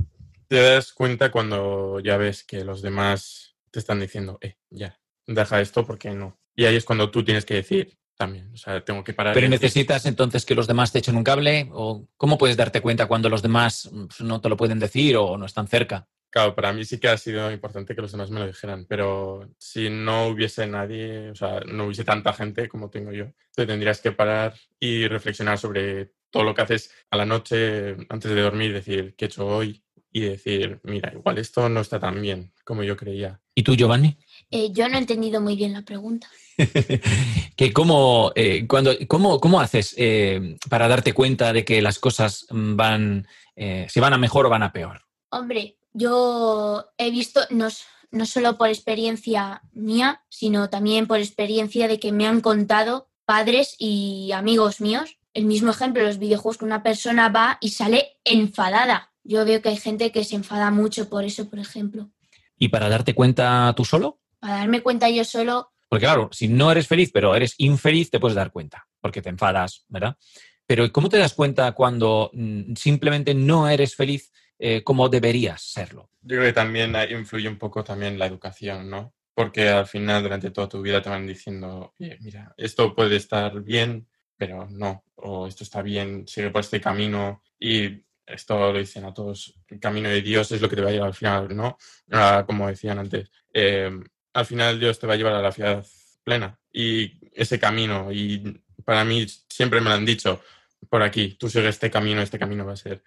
[0.48, 5.62] te das cuenta cuando ya ves que los demás te están diciendo, eh, ya, deja
[5.62, 6.40] esto porque no.
[6.56, 9.34] Y ahí es cuando tú tienes que decir también, o sea, tengo que parar.
[9.34, 12.82] Pero decir, necesitas entonces que los demás te echen un cable o cómo puedes darte
[12.82, 16.08] cuenta cuando los demás mm, no te lo pueden decir o no están cerca.
[16.32, 19.50] Claro, para mí sí que ha sido importante que los demás me lo dijeran, pero
[19.58, 24.00] si no hubiese nadie, o sea, no hubiese tanta gente como tengo yo, te tendrías
[24.00, 28.74] que parar y reflexionar sobre todo lo que haces a la noche antes de dormir,
[28.74, 32.84] decir qué he hecho hoy y decir, mira, igual esto no está tan bien como
[32.84, 33.40] yo creía.
[33.56, 34.18] ¿Y tú, Giovanni?
[34.52, 36.28] Eh, yo no he entendido muy bien la pregunta.
[37.56, 42.48] que cómo, eh, cuando, cómo, cómo haces eh, para darte cuenta de que las cosas
[42.50, 45.02] van, eh, si van a mejor o van a peor?
[45.32, 47.68] Hombre, yo he visto, no,
[48.12, 53.76] no solo por experiencia mía, sino también por experiencia de que me han contado padres
[53.78, 55.18] y amigos míos.
[55.34, 59.12] El mismo ejemplo, los videojuegos que una persona va y sale enfadada.
[59.24, 62.10] Yo veo que hay gente que se enfada mucho por eso, por ejemplo.
[62.58, 64.20] ¿Y para darte cuenta tú solo?
[64.40, 68.20] Para darme cuenta yo solo, Porque claro, si no eres feliz, pero eres infeliz, te
[68.20, 70.16] puedes dar cuenta, porque te enfadas, ¿verdad?
[70.66, 76.10] Pero ¿cómo te das cuenta cuando mm, simplemente no eres feliz eh, como deberías serlo?
[76.22, 79.14] Yo creo que también influye un poco también la educación, ¿no?
[79.34, 83.62] Porque al final durante toda tu vida te van diciendo, "Oye, mira, esto puede estar
[83.62, 89.06] bien, pero no, o esto está bien, sigue por este camino y esto lo dicen
[89.06, 91.56] a todos, el camino de Dios es lo que te va a llevar al final,
[91.56, 91.78] ¿no?
[92.12, 93.90] Ah, como decían antes, eh,
[94.34, 95.86] al final Dios te va a llevar a la fidelidad
[96.24, 100.42] plena y ese camino, y para mí siempre me lo han dicho,
[100.90, 103.04] por aquí, tú sigues este camino, este camino va a ser.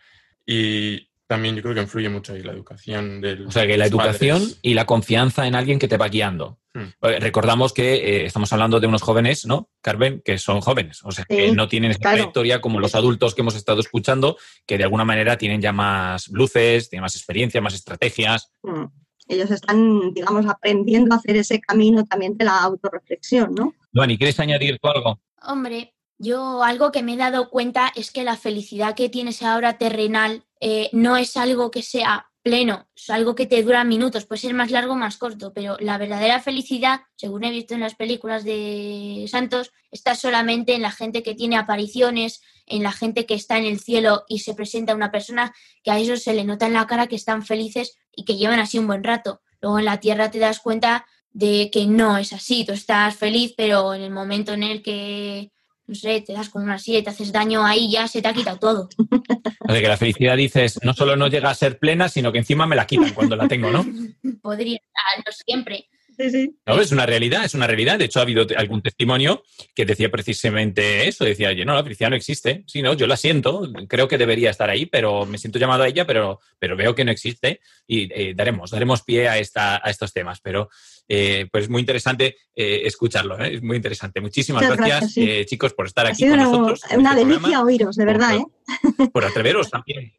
[0.46, 3.88] Y también yo creo que influye mucho ahí la educación del O sea, que la
[3.88, 3.92] padres.
[3.92, 6.58] educación y la confianza en alguien que te va guiando.
[6.74, 6.88] Hmm.
[7.00, 10.22] Recordamos que eh, estamos hablando de unos jóvenes, ¿no, Carmen?
[10.24, 12.16] Que son jóvenes, o sea, que no tienen esa claro.
[12.16, 16.28] trayectoria como los adultos que hemos estado escuchando, que de alguna manera tienen ya más
[16.28, 18.52] luces, tienen más experiencia, más estrategias.
[18.62, 18.84] Mm.
[19.28, 23.74] Ellos están, digamos, aprendiendo a hacer ese camino también de la autorreflexión, ¿no?
[23.92, 25.20] Duani, ¿quieres añadir tú algo?
[25.42, 25.91] Hombre,
[26.22, 30.44] yo algo que me he dado cuenta es que la felicidad que tienes ahora terrenal
[30.60, 34.54] eh, no es algo que sea pleno, es algo que te dura minutos, puede ser
[34.54, 38.44] más largo o más corto, pero la verdadera felicidad, según he visto en las películas
[38.44, 43.58] de Santos, está solamente en la gente que tiene apariciones, en la gente que está
[43.58, 46.72] en el cielo y se presenta una persona que a eso se le nota en
[46.72, 49.40] la cara que están felices y que llevan así un buen rato.
[49.60, 53.54] Luego en la tierra te das cuenta de que no es así, tú estás feliz,
[53.56, 55.51] pero en el momento en el que,
[55.86, 58.28] no sé, te das con una silla y te haces daño, ahí ya se te
[58.28, 58.88] ha quitado todo.
[59.64, 62.38] O sea, que la felicidad dices, no solo no llega a ser plena, sino que
[62.38, 63.86] encima me la quitan cuando la tengo, ¿no?
[64.42, 64.80] Podría,
[65.24, 65.88] no siempre.
[66.18, 66.56] Sí, sí.
[66.66, 67.98] No, es una realidad, es una realidad.
[67.98, 69.42] De hecho, ha habido algún testimonio
[69.74, 71.24] que decía precisamente eso.
[71.24, 72.64] Decía, oye, no, la felicidad no existe.
[72.66, 75.88] Sí, no, yo la siento, creo que debería estar ahí, pero me siento llamado a
[75.88, 77.60] ella, pero, pero veo que no existe.
[77.86, 80.40] Y eh, daremos, daremos pie a, esta, a estos temas.
[80.40, 80.68] Pero
[81.14, 83.56] eh, pues muy interesante eh, escucharlo, ¿eh?
[83.56, 84.20] es muy interesante.
[84.22, 85.30] Muchísimas Muchas gracias, gracias, sí.
[85.30, 86.80] eh, chicos, por estar Ha aquí sido con una, nosotros.
[86.90, 89.08] en una este delicia programa, oíros, de verdad, ¿eh?
[89.12, 90.12] por atreveros también.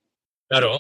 [0.48, 0.78] Claro,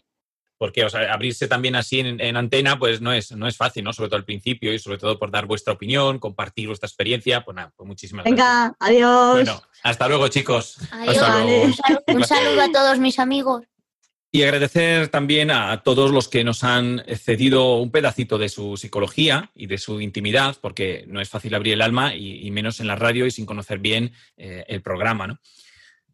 [0.59, 3.83] porque o sea, abrirse también así en, en antena, pues no es, no es fácil,
[3.83, 3.91] ¿no?
[3.91, 7.43] Sobre todo al principio y sobre todo por dar vuestra opinión, compartir vuestra experiencia.
[7.43, 8.47] Pues nada, pues muchísimas gracias.
[8.47, 9.33] Venga, adiós.
[9.33, 10.77] Bueno, hasta luego, chicos.
[10.91, 11.17] Adiós.
[11.17, 11.63] Hasta luego.
[11.63, 13.63] Un saludo- un saludo a todos mis amigos.
[14.35, 19.51] Y agradecer también a todos los que nos han cedido un pedacito de su psicología
[19.53, 22.95] y de su intimidad, porque no es fácil abrir el alma y, menos en la
[22.95, 25.27] radio y sin conocer bien eh, el programa.
[25.27, 25.39] ¿no?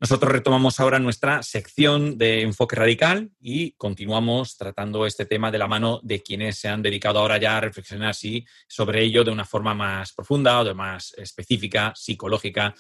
[0.02, 5.68] Nosotros retomamos ahora nuestra sección de enfoque radical y continuamos tratando este tema de la
[5.68, 9.46] mano de quienes se han dedicado ahora ya a reflexionar sí, sobre ello de una
[9.46, 12.76] forma más profunda o de más específica, psicológica,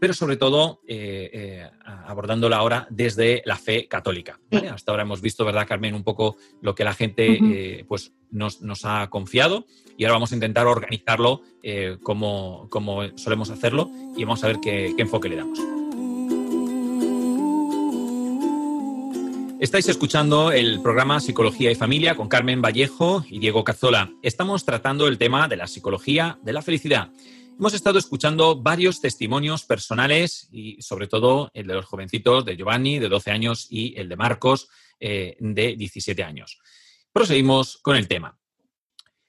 [0.00, 1.70] pero sobre todo eh, eh,
[2.06, 4.38] abordándola ahora desde la fe católica.
[4.50, 4.68] ¿vale?
[4.68, 5.94] Hasta ahora hemos visto, ¿verdad, Carmen?
[5.94, 10.32] Un poco lo que la gente eh, pues nos, nos ha confiado y ahora vamos
[10.32, 11.42] a intentar organizarlo
[12.02, 15.58] como, como solemos hacerlo y vamos a ver qué, qué enfoque le damos.
[19.60, 24.12] Estáis escuchando el programa Psicología y Familia con Carmen Vallejo y Diego Cazzola.
[24.22, 27.10] Estamos tratando el tema de la psicología de la felicidad.
[27.58, 33.00] Hemos estado escuchando varios testimonios personales y sobre todo el de los jovencitos de Giovanni,
[33.00, 34.68] de 12 años, y el de Marcos,
[35.00, 36.60] eh, de 17 años.
[37.12, 38.38] Proseguimos con el tema.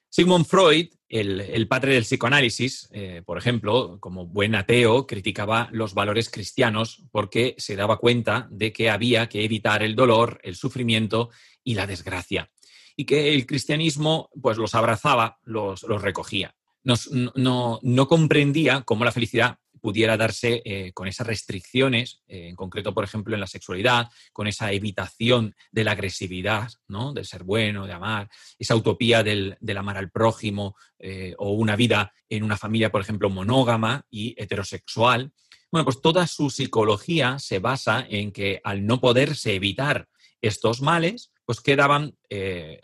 [0.10, 6.30] Sigmund Freud, el, padre del psicoanálisis, eh, por ejemplo, como buen ateo, criticaba los valores
[6.30, 11.32] cristianos porque se daba cuenta de que había que evitar el dolor, el sufrimiento
[11.64, 12.52] y la desgracia.
[12.96, 16.54] Y que el cristianismo pues, los abrazaba, los recogía.
[16.84, 23.04] No, comprendía cómo la felicidad pudiera darse eh, con esas restricciones, eh, en concreto, por
[23.04, 27.14] ejemplo, en la sexualidad, con esa evitación de la agresividad, ¿no?
[27.14, 32.14] del ser bueno, de amar, esa utopía del, amar al prójimo eh, o una vida
[32.28, 35.32] en una familia, por ejemplo, monógama y heterosexual.
[35.72, 40.10] Bueno, pues toda su psicología se basa en que al no poderse evitar
[40.42, 42.16] estos males, pues quedaban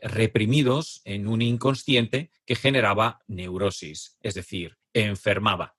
[0.01, 5.75] reprimidos en un inconsciente que generaba neurosis, es decir, enfermaba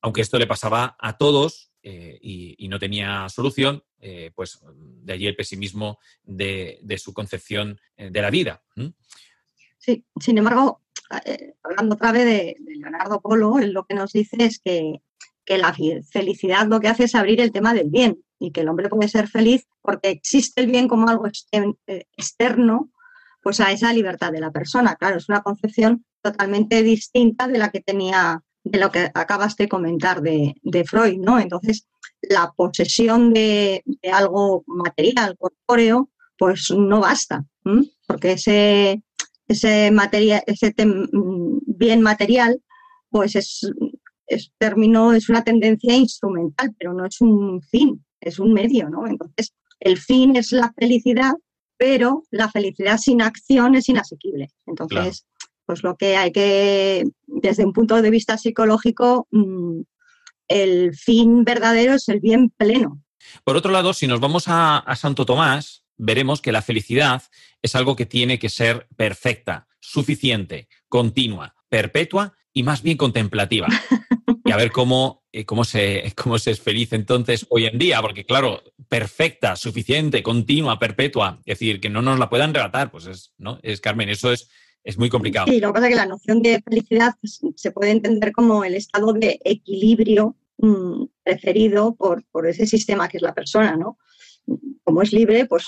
[0.00, 4.60] aunque esto le pasaba a todos eh, y, no tenía solución, eh, pues
[5.02, 8.62] de allí el pesimismo de, su concepción eh, de la vida.
[9.78, 10.82] Sí, sin embargo,
[11.62, 15.00] hablando otra vez de, Leonardo Polo, lo que nos dice es que,
[15.46, 15.74] la
[16.12, 19.08] felicidad lo que hace es abrir el tema del bien y que el hombre puede
[19.08, 21.26] ser feliz porque existe el bien como algo
[22.16, 22.90] externo
[23.42, 24.96] pues a esa libertad de la persona.
[24.96, 29.68] Claro, es una concepción totalmente distinta de la que tenía de lo que acabas de
[29.68, 31.38] comentar de, Freud, ¿no?
[31.38, 31.88] Entonces,
[32.22, 37.44] la posesión de, algo material, corpóreo, pues no basta,
[38.06, 39.02] porque ese,
[39.46, 39.90] ese,
[40.46, 40.74] ese
[41.66, 42.62] bien material,
[43.10, 43.70] pues es,
[44.26, 49.06] es, término, es una tendencia instrumental, pero no es un fin, es un medio, ¿no?
[49.06, 51.32] Entonces, el fin es la felicidad,
[51.76, 54.48] pero la felicidad sin acción es inasequible.
[54.66, 55.26] Entonces,
[55.64, 59.80] pues lo que hay que, desde un punto de vista psicológico, mm,
[60.48, 63.02] el fin verdadero es el bien pleno.
[63.44, 67.22] Por otro lado, si nos vamos a, Santo Tomás, veremos que la felicidad
[67.62, 73.68] es algo que tiene que ser perfecta, suficiente, continua, perpetua y más bien contemplativa.
[74.48, 78.00] Y a ver cómo, eh, cómo, se, cómo se es feliz entonces hoy en día,
[78.00, 83.06] porque claro, perfecta, suficiente, continua, perpetua, es decir, que no nos la puedan relatar, pues
[83.06, 83.58] es, ¿no?
[83.62, 84.48] Es Carmen, eso es
[84.88, 85.48] es muy complicado.
[85.48, 88.64] Sí, lo que pasa es que la noción de felicidad pues, se puede entender como
[88.64, 93.98] el estado de equilibrio mm, preferido por, ese sistema que es la persona, ¿no?
[94.82, 95.66] Como es libre, pues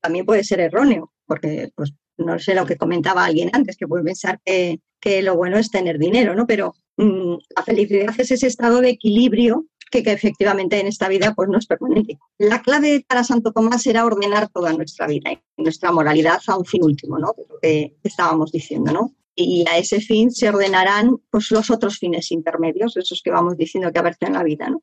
[0.00, 4.04] también puede ser erróneo, porque pues no sé lo que comentaba alguien antes, que puede
[4.04, 4.80] pensar que,
[5.22, 6.46] lo bueno es tener dinero, ¿no?
[6.46, 11.58] Pero la felicidad es ese estado de equilibrio que, efectivamente en esta vida pues no
[11.58, 12.18] es permanente.
[12.38, 16.64] La clave para Santo Tomás era ordenar toda nuestra vida y nuestra moralidad a un
[16.64, 17.34] fin último, ¿no?
[17.62, 19.14] Que estábamos diciendo, ¿no?
[19.34, 23.92] Y a ese fin se ordenarán pues, los otros fines intermedios, esos que vamos diciendo
[23.92, 24.82] que aparecen en la vida, ¿no?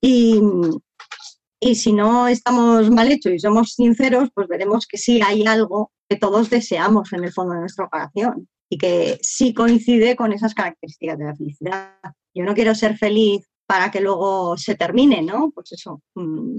[0.00, 0.40] Y,
[1.60, 5.90] y si no estamos mal hechos y somos sinceros, pues veremos que sí hay algo
[6.08, 10.54] que todos deseamos en el fondo de nuestra operación y que sí coincide con esas
[10.54, 11.94] características de la felicidad.
[12.34, 15.50] Yo no quiero ser feliz para que luego se termine, ¿no?
[15.54, 16.58] Pues eso, mm,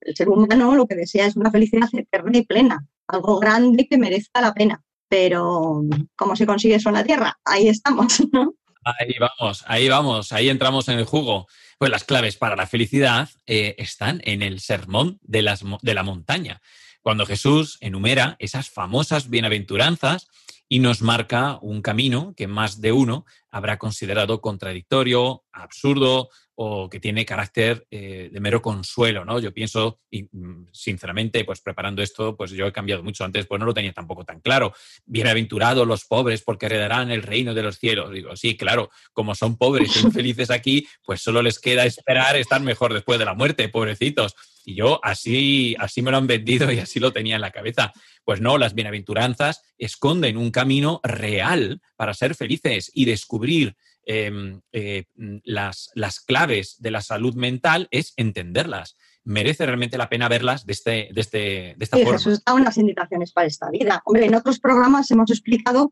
[0.00, 3.98] el ser humano lo que desea es una felicidad eterna y plena, algo grande que
[3.98, 4.82] merezca la pena.
[5.08, 5.82] Pero,
[6.16, 7.38] ¿cómo se consigue eso en la Tierra?
[7.44, 8.54] Ahí estamos, ¿no?
[8.84, 11.46] Ahí vamos, ahí vamos, ahí entramos en el jugo.
[11.78, 16.02] Pues las claves para la felicidad eh, están en el sermón de, las, de la
[16.02, 16.62] montaña,
[17.02, 20.28] cuando Jesús enumera esas famosas bienaventuranzas
[20.68, 27.00] y nos marca un camino que más de uno habrá considerado contradictorio, absurdo, o que
[27.00, 29.38] tiene carácter eh, de mero consuelo, ¿no?
[29.38, 33.24] Yo pienso, y mm, sinceramente, pues preparando esto, pues yo he cambiado mucho.
[33.24, 34.72] Antes, pues no lo tenía tampoco tan claro.
[35.04, 38.10] Bienaventurados los pobres porque heredarán el reino de los cielos.
[38.10, 42.62] Digo, sí, claro, como son pobres y infelices aquí, pues solo les queda esperar estar
[42.62, 44.34] mejor después de la muerte, pobrecitos.
[44.64, 47.92] Y yo así, así me lo han vendido y así lo tenía en la cabeza.
[48.26, 53.74] Pues no, las bienaventuranzas esconden un camino real para ser felices y descubrir
[54.08, 55.06] Em, eh,
[55.42, 58.96] las, las, claves de la salud mental es entenderlas.
[59.24, 62.16] Merece realmente la pena verlas de, este, de, este, de esta sí, forma.
[62.16, 64.02] Jesús da unas indicaciones para esta vida.
[64.04, 65.90] Hombre, en otros programas hemos explicado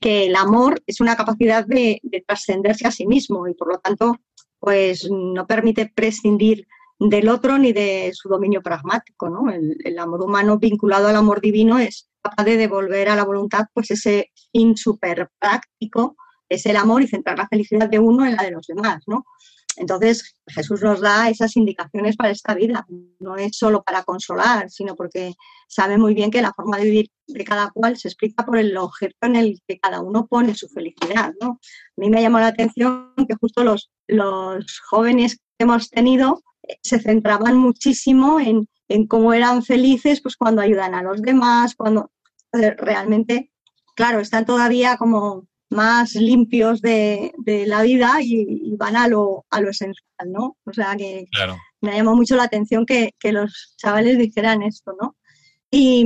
[0.00, 4.16] que el amor es una capacidad de, trascenderse a sí mismo y por lo tanto
[4.60, 9.28] pues no permite prescindir del otro ni de su dominio pragmático.
[9.28, 9.50] ¿no?
[9.50, 13.90] El, amor humano vinculado al amor divino es capaz de devolver a la voluntad pues
[13.90, 16.16] ese fin súper práctico
[16.48, 19.24] es el amor y centrar la felicidad de uno en la de los demás, ¿no?
[19.76, 22.86] Entonces, Jesús nos da esas indicaciones para esta vida.
[23.20, 25.34] No es solo para consolar, sino porque
[25.68, 28.76] sabe muy bien que la forma de vivir de cada cual se explica por el
[28.76, 31.34] objeto en el que cada uno pone su felicidad.
[31.40, 31.48] ¿no?
[31.48, 36.42] A mí me llamó la atención que justo los, los jóvenes que hemos tenido
[36.82, 42.10] se centraban muchísimo en, en cómo eran felices pues, cuando ayudan a los demás, cuando
[42.52, 43.50] realmente,
[43.94, 47.32] claro, están todavía como más limpios de,
[47.66, 50.56] la vida y, van a lo, a lo esencial, ¿no?
[50.64, 51.26] O sea que
[51.80, 55.16] me llamó mucho la atención que, los chavales dijeran esto, ¿no?
[55.70, 56.04] Y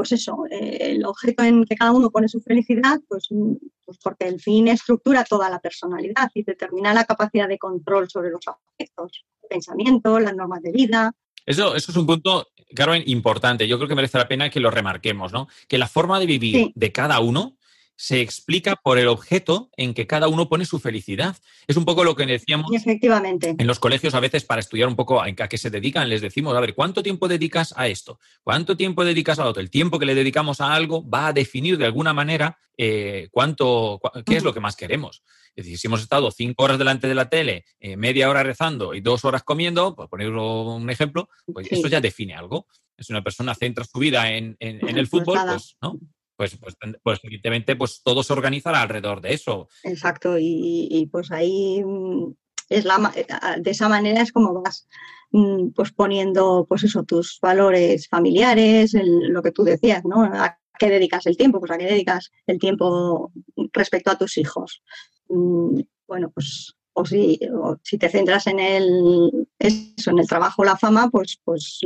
[0.00, 3.52] pues eso, eh, el objeto en que cada uno pone su felicidad, pues, mm,
[3.84, 8.30] pues, porque el fin estructura toda la personalidad y determina la capacidad de control sobre
[8.30, 11.12] los afectos, el pensamiento, las normas de vida.
[11.44, 13.68] Eso, eso es un punto, Carmen, importante.
[13.68, 15.48] Yo creo que merece la pena que lo remarquemos, ¿no?
[15.68, 17.58] Que la forma de vivir de cada uno
[18.00, 21.36] se explica por el objeto en que cada uno pone su felicidad.
[21.66, 23.54] Es un poco lo que decíamos Efectivamente.
[23.58, 26.08] en los colegios a veces para estudiar un poco a, qué se dedican.
[26.08, 28.18] Les decimos, a ver, ¿cuánto tiempo dedicas a esto?
[28.42, 29.60] ¿Cuánto tiempo dedicas a otro?
[29.60, 34.00] El tiempo que le dedicamos a algo va a definir de alguna manera eh, cuánto,
[34.24, 35.22] qué es lo que más queremos.
[35.54, 38.94] Es decir, si hemos estado cinco horas delante de la tele, eh, media hora rezando
[38.94, 42.66] y dos horas comiendo, por poner un ejemplo, pues eso ya define algo.
[42.96, 45.98] Si una persona centra su vida en, en el pues fútbol, pues, ¿no?
[46.40, 49.68] Pues, pues, pues, evidentemente pues todo se organizará alrededor de eso.
[49.82, 52.32] Exacto, y, pues ahí mm,
[52.70, 53.26] es la, eh,
[53.60, 54.88] de esa manera es como vas
[55.32, 60.22] mm, pues poniendo pues eso, tus valores familiares, lo que tú decías, ¿no?
[60.24, 61.60] ¿A qué dedicas el tiempo?
[61.60, 63.30] Pues a qué dedicas el tiempo
[63.74, 64.82] respecto a tus hijos.
[65.28, 67.38] Mm, bueno, pues o si,
[67.82, 71.80] si te centras en el, eso, en el trabajo o la fama, pues, pues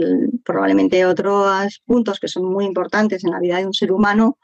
[0.45, 4.39] probablemente otros puntos que son muy importantes en la vida de un ser humano,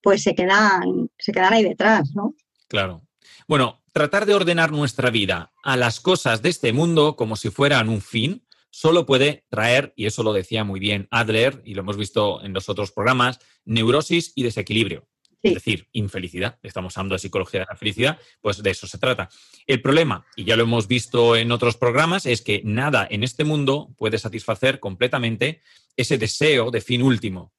[0.00, 2.34] pues se quedan, se quedan ahí detrás, ¿no?
[2.68, 3.02] Claro.
[3.48, 7.88] Bueno, tratar de ordenar nuestra vida a las cosas de este mundo como si fueran
[7.88, 11.96] un fin, solo puede traer, y eso lo decía muy bien Adler, y lo hemos
[11.96, 15.06] visto en los otros programas, neurosis y desequilibrio
[15.42, 16.58] es decir, infelicidad.
[16.62, 19.28] Estamos hablando de psicología de la felicidad, pues de eso se trata.
[19.66, 23.44] El problema, y ya lo hemos visto en otros programas, es que nada en este
[23.44, 25.60] mundo puede satisfacer completamente
[25.96, 27.52] ese deseo de fin último.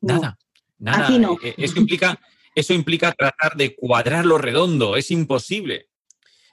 [0.00, 0.38] Nada.
[0.78, 1.36] Nada.
[1.42, 2.18] Eh, eso, implica,
[2.54, 4.96] eso implica tratar de cuadrar lo redondo.
[4.96, 5.88] Es imposible.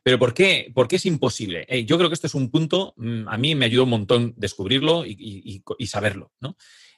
[0.03, 0.71] ¿Pero por qué?
[0.73, 1.65] ¿Por qué es imposible?
[1.67, 4.33] Eh, yo creo que este es un punto, mm, a mí me ayudó un montón
[4.37, 6.55] descubrirlo y, y saberlo, ¿no?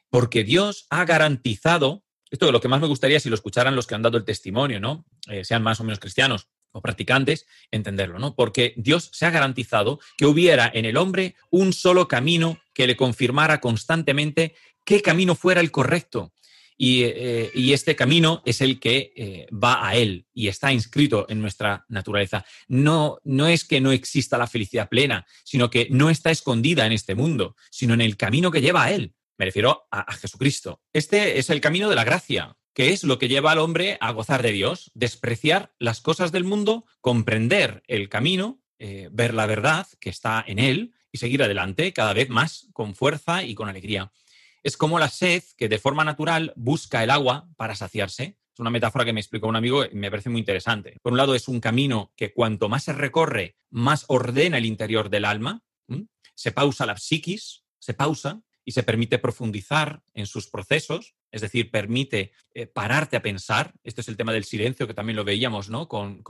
[0.10, 3.86] Porque Dios ha garantizado esto es lo que más me gustaría si lo escucharan los
[3.86, 5.06] que han dado el testimonio, ¿no?
[5.28, 8.36] Eh, sean más o menos cristianos o practicantes, entenderlo, ¿no?
[8.36, 12.96] Porque Dios se ha garantizado que hubiera en el hombre un solo camino que le
[12.96, 14.56] confirmara constantemente
[14.86, 16.34] qué camino fuera el correcto.
[16.78, 21.42] Y, eh, este camino es el que eh, va a Él y está inscrito en
[21.42, 22.46] nuestra naturaleza.
[22.70, 26.94] No, no es que no exista la felicidad plena, sino que no está escondida en
[26.94, 29.14] este mundo, sino en el camino que lleva a Él.
[29.42, 30.84] Me refiero a, Jesucristo.
[30.94, 34.12] Este es el camino de la gracia, que es lo que lleva al hombre a
[34.12, 39.88] gozar de Dios, despreciar las cosas del mundo, comprender el camino, eh, ver la verdad
[40.00, 44.12] que está en él y seguir adelante cada vez más con fuerza y con alegría.
[44.62, 48.38] Es como la sed que de forma natural busca el agua para saciarse.
[48.54, 51.00] Es una metáfora que me explicó un amigo y me parece muy interesante.
[51.02, 55.10] Por un lado, es un camino que cuanto más se recorre, más ordena el interior
[55.10, 55.64] del alma.
[56.36, 61.72] Se pausa la psiquis, se pausa, y se permite profundizar en sus procesos, es decir,
[61.72, 63.74] permite eh, pararte a pensar.
[63.84, 65.88] Este es el tema del silencio que también lo veíamos ¿no?
[65.88, 66.22] con,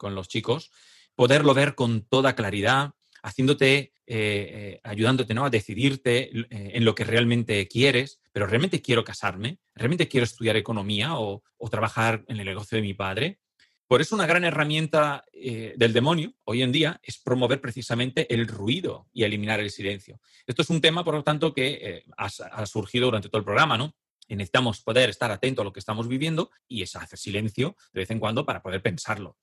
[0.00, 0.70] los chicos.
[1.14, 5.44] Poderlo ver con toda claridad, haciéndote, eh, eh, ayudándote ¿no?
[5.44, 11.18] a decidirte en lo que realmente quieres, pero realmente quiero casarme, realmente quiero estudiar economía
[11.18, 13.38] o, o trabajar en el negocio de mi padre.
[13.88, 18.46] Por eso una gran herramienta eh, del demonio hoy en día es promover precisamente el
[18.46, 20.20] ruido y eliminar el silencio.
[20.46, 23.78] Esto es un tema, por lo tanto, que eh, ha, surgido durante todo el programa,
[23.78, 23.94] ¿no?
[24.28, 28.10] Necesitamos poder estar atentos a lo que estamos viviendo y es hacer silencio de vez
[28.10, 29.38] en cuando para poder pensarlo.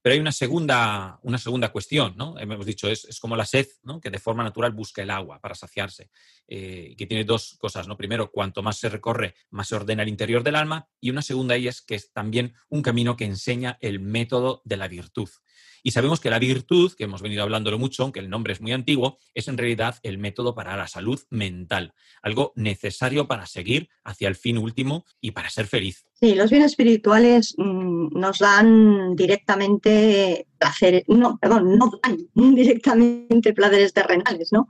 [0.00, 2.38] Pero hay una segunda, una segunda cuestión, ¿no?
[2.38, 4.00] Hemos dicho, es, es como la sed, ¿no?
[4.00, 6.10] Que de forma natural busca el agua para saciarse.
[6.46, 7.96] Eh, que tiene dos cosas, ¿no?
[7.96, 10.88] Primero, cuanto más se recorre, más se ordena el interior del alma.
[11.00, 14.76] Y una segunda ella es que es también un camino que enseña el método de
[14.76, 15.28] la virtud.
[15.82, 18.72] Y sabemos que la virtud, que hemos venido hablándolo mucho, aunque el nombre es muy
[18.72, 24.28] antiguo, es en realidad el método para la salud mental, algo necesario para seguir hacia
[24.28, 26.04] el fin último y para ser feliz.
[26.14, 32.18] Sí, los bienes espirituales mm, nos dan directamente placeres, no, perdón, no dan
[32.54, 34.68] directamente placeres terrenales, ¿no?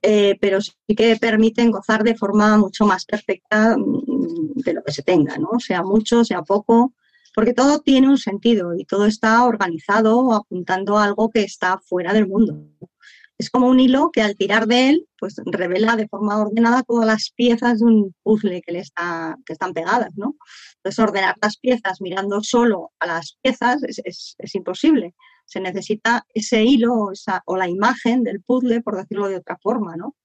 [0.00, 4.92] Eh, pero sí que permiten gozar de forma mucho más perfecta mm, de lo que
[4.92, 5.58] se tenga, ¿no?
[5.58, 6.94] Sea mucho, sea poco,
[7.34, 12.12] porque todo tiene un sentido y todo está organizado apuntando a algo que está fuera
[12.12, 12.64] del mundo.
[13.38, 17.06] Es como un hilo que al tirar de él, pues revela de forma ordenada todas
[17.06, 20.36] las piezas de un puzzle que le está, que están pegadas, ¿no?
[20.76, 25.14] Entonces, ordenar las piezas mirando solo a las piezas es, imposible.
[25.46, 27.12] Se necesita ese hilo
[27.44, 30.16] o la imagen del puzzle, por decirlo de otra forma, ¿no?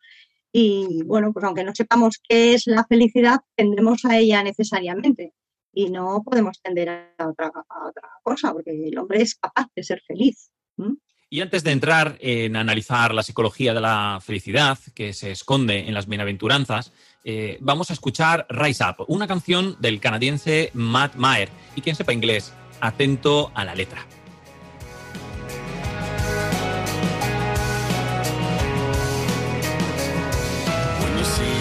[0.51, 5.33] Y bueno, pues aunque no sepamos qué es la felicidad, tendremos a ella necesariamente
[5.73, 7.51] y no podemos tender a otra,
[8.21, 10.51] cosa, porque el hombre es capaz de ser feliz.
[11.29, 15.95] Y antes de entrar en analizar la psicología de la felicidad que se esconde en
[15.95, 16.93] las bienaventuranzas,
[17.23, 21.49] eh, vamos a escuchar Rise Up, una canción del canadiense Matt Maher.
[21.75, 24.05] Y quien sepa inglés, atento a la letra.
[30.99, 31.53] When you see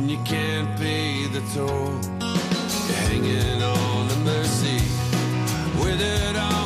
[0.00, 4.80] and you can't pay the toll, you're hanging on to mercy,
[5.78, 6.59] withered on the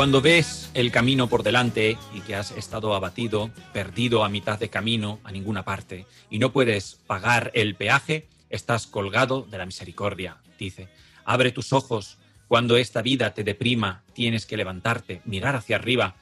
[0.00, 4.70] Cuando ves el camino por delante y que has estado abatido, perdido a mitad de
[4.70, 10.38] camino, a ninguna parte, y no puedes pagar el peaje, estás colgado de la misericordia,
[10.58, 10.88] dice.
[11.26, 12.16] Abre tus ojos.
[12.48, 16.14] Cuando esta vida te deprima, tienes que levantarte, mirar hacia arriba.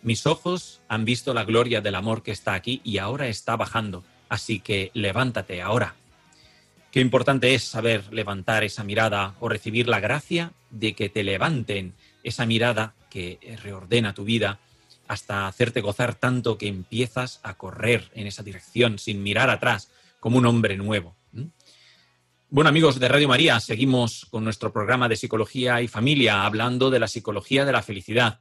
[0.00, 4.02] Mis ojos han visto la gloria del amor que está aquí y ahora está bajando.
[4.30, 5.94] Así que levántate ahora.
[6.90, 11.92] Qué importante es saber levantar esa mirada o recibir la gracia de que te levanten
[12.24, 14.58] esa mirada que reordena tu vida
[15.06, 20.38] hasta hacerte gozar tanto que empiezas a correr en esa dirección sin mirar atrás como
[20.38, 21.14] un hombre nuevo.
[22.48, 27.00] Bueno amigos de Radio María, seguimos con nuestro programa de psicología y familia hablando de
[27.00, 28.40] la psicología de la felicidad.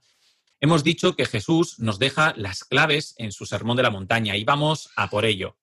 [0.62, 4.46] Hemos dicho que Jesús nos deja las claves en su Sermón de la Montaña y
[4.46, 5.58] vamos a por ello.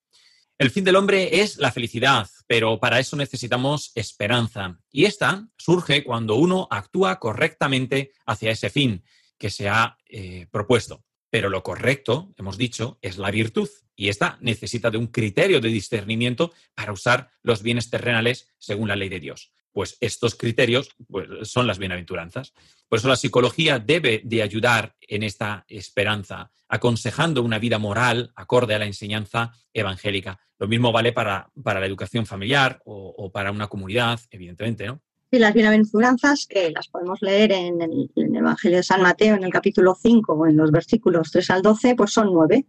[0.60, 4.78] El fin del hombre es la felicidad, pero para eso necesitamos esperanza.
[4.92, 9.02] Y esta surge cuando uno actúa correctamente hacia ese fin
[9.38, 11.02] que se ha eh, propuesto.
[11.30, 13.70] Pero lo correcto, hemos dicho, es la virtud.
[13.96, 18.96] Y esta necesita de un criterio de discernimiento para usar los bienes terrenales según la
[18.96, 19.54] ley de Dios.
[19.72, 22.52] Pues estos criterios pues, son las bienaventuranzas.
[22.88, 28.74] Por eso la psicología debe de ayudar en esta esperanza, aconsejando una vida moral acorde
[28.74, 30.40] a la enseñanza evangélica.
[30.58, 35.00] Lo mismo vale para, para la educación familiar o, para una comunidad, evidentemente, ¿no?
[35.30, 39.52] Y las bienaventuranzas, que las podemos leer en el, Evangelio de San Mateo, en el
[39.52, 42.66] capítulo 5 o en los versículos 3 al 12, pues son nueve.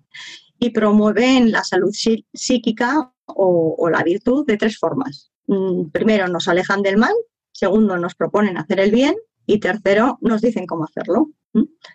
[0.60, 5.31] Y promueven la salud psíquica o la virtud de tres formas.
[5.48, 7.14] Mm, primero, nos alejan del mal.
[7.52, 9.16] Segundo, nos proponen hacer el bien.
[9.46, 11.32] Y tercero, nos dicen cómo hacerlo.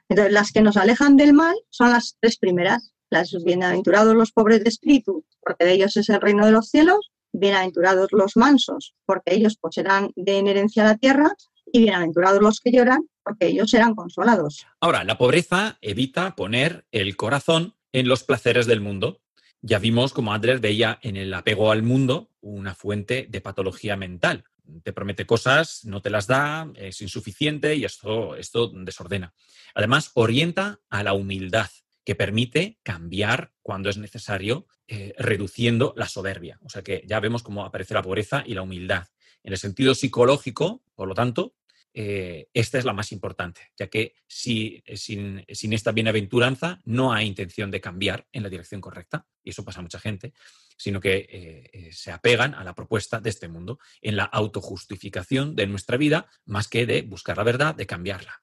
[0.08, 2.92] Entonces, las que nos alejan del mal son las tres primeras.
[3.08, 7.12] Las bienaventurados los pobres de espíritu, porque de ellos es el reino de los cielos.
[7.32, 11.32] Bienaventurados los mansos, porque ellos poseerán de en herencia la tierra.
[11.72, 14.66] Y bienaventurados los que lloran, porque ellos serán consolados.
[14.80, 19.20] Ahora, la pobreza evita poner el corazón en los placeres del mundo.
[19.68, 24.44] Ya vimos como Adler veía en el apego al mundo una fuente de patología mental.
[24.84, 29.34] Te promete cosas, no te las da, es insuficiente y esto, esto desordena.
[29.74, 31.68] Además, orienta a la humildad,
[32.04, 36.60] que permite cambiar cuando es necesario, eh, reduciendo la soberbia.
[36.62, 39.08] O sea que ya vemos cómo aparece la pobreza y la humildad.
[39.42, 41.56] En el sentido psicológico, por lo tanto,
[41.98, 47.26] eh, esta es la más importante, ya que si, sin, sin, esta bienaventuranza no hay
[47.26, 50.34] intención de cambiar en la dirección correcta, y eso pasa a mucha gente,
[50.76, 55.66] sino que eh, se apegan a la propuesta de este mundo, en la autojustificación de
[55.68, 58.42] nuestra vida, más que de buscar la verdad, de cambiarla.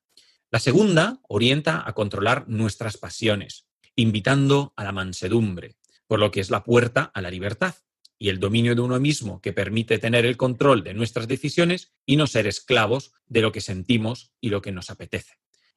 [0.49, 5.76] La segunda orienta a controlar nuestras pasiones, invitando a la mansedumbre,
[6.08, 7.76] por lo que es la puerta a la libertad
[8.24, 12.15] y el dominio de uno mismo que permite tener el control de nuestras decisiones y
[12.15, 15.34] no ser esclavos de lo que sentimos y lo que nos apetece.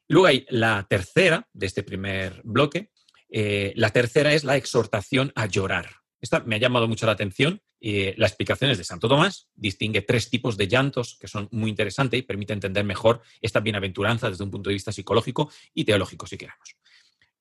[0.06, 2.92] Luego hay la tercera de este primer bloque.
[3.30, 5.90] Eh, la tercera es la exhortación a llorar.
[6.20, 7.62] Esta me ha llamado mucho la atención.
[7.80, 9.48] Eh, la explicación es de Santo Tomás.
[9.56, 14.30] Distingue tres tipos de llantos que son muy interesantes y permite entender mejor esta bienaventuranza
[14.30, 16.76] desde un punto de vista psicológico y teológico, si queremos.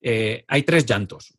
[0.00, 1.32] Eh, hay tres llantos.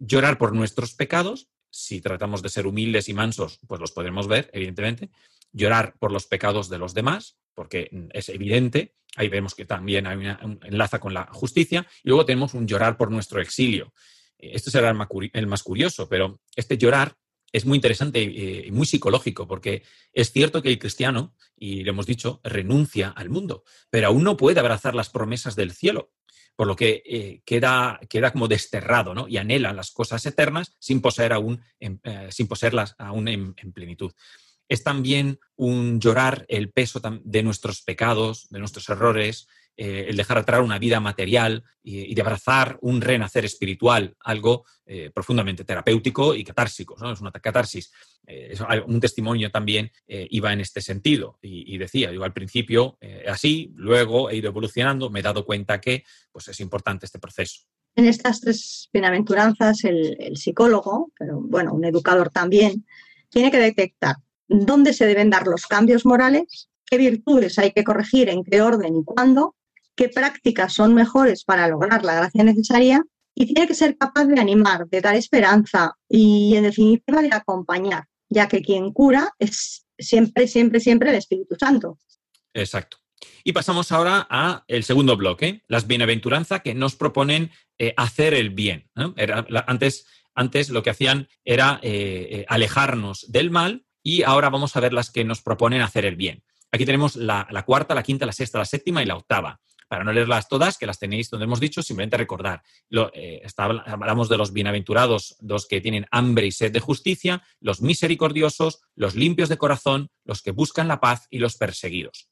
[0.00, 4.50] llorar por nuestros pecados, si tratamos de ser humildes y mansos, pues los podremos ver,
[4.54, 5.10] evidentemente.
[5.52, 8.94] Llorar por los pecados de los demás, porque es evidente.
[9.16, 11.86] Ahí vemos que también hay una, un enlaza con la justicia.
[12.02, 13.92] Y luego tenemos un llorar por nuestro exilio.
[14.38, 17.14] Este será el más curioso, pero este llorar
[17.52, 22.06] es muy interesante y muy psicológico, porque es cierto que el cristiano, y lo hemos
[22.06, 26.12] dicho, renuncia al mundo, pero aún no puede abrazar las promesas del cielo,
[26.56, 29.28] por lo que eh, queda, queda como desterrado ¿no?
[29.28, 31.98] y anhela las cosas eternas sin, poseer aún, eh,
[32.30, 34.12] sin poseerlas aún en, en plenitud.
[34.68, 39.46] Es también un llorar el peso de nuestros pecados, de nuestros errores,
[39.78, 45.10] eh, el dejar atrás una vida material y, de abrazar un renacer espiritual, algo eh,
[45.14, 46.96] profundamente terapéutico y catársico.
[47.12, 47.92] Es una catarsis.
[48.26, 52.98] Eh, es un testimonio también iba en este sentido y, decía, yo al principio
[53.28, 57.62] así, luego he ido evolucionando, me he dado cuenta que pues, es importante este proceso.
[57.94, 62.84] En estas tres bienaventuranzas, el, el psicólogo, pero bueno, un educador también,
[63.28, 64.16] tiene que detectar
[64.48, 68.96] dónde se deben dar los cambios morales, qué virtudes hay que corregir, en qué orden
[68.96, 69.56] y cuándo,
[69.96, 73.02] qué prácticas son mejores para lograr la gracia necesaria
[73.34, 78.04] y tiene que ser capaz de animar, de dar esperanza y, en definitiva, de acompañar,
[78.28, 81.98] ya que quien cura es siempre, siempre, siempre el Espíritu Santo.
[82.54, 82.98] Exacto.
[83.44, 88.50] Y pasamos ahora a el segundo bloque, las bienaventuranzas que nos proponen eh, hacer el
[88.50, 88.90] bien.
[89.66, 94.80] antes, antes lo que hacían era eh, eh, alejarnos del mal y ahora vamos a
[94.80, 96.42] ver las que nos proponen hacer el bien.
[96.72, 99.60] Aquí tenemos la cuarta, la quinta, la sexta, la séptima y la octava.
[99.88, 102.62] Para no leerlas todas, que las tenéis donde hemos dicho, simplemente recordar.
[102.88, 107.80] Lo, eh, hablamos de los bienaventurados, los que tienen hambre y sed de justicia, los
[107.80, 112.28] misericordiosos, los limpios de corazón, los que buscan la paz y los perseguidos.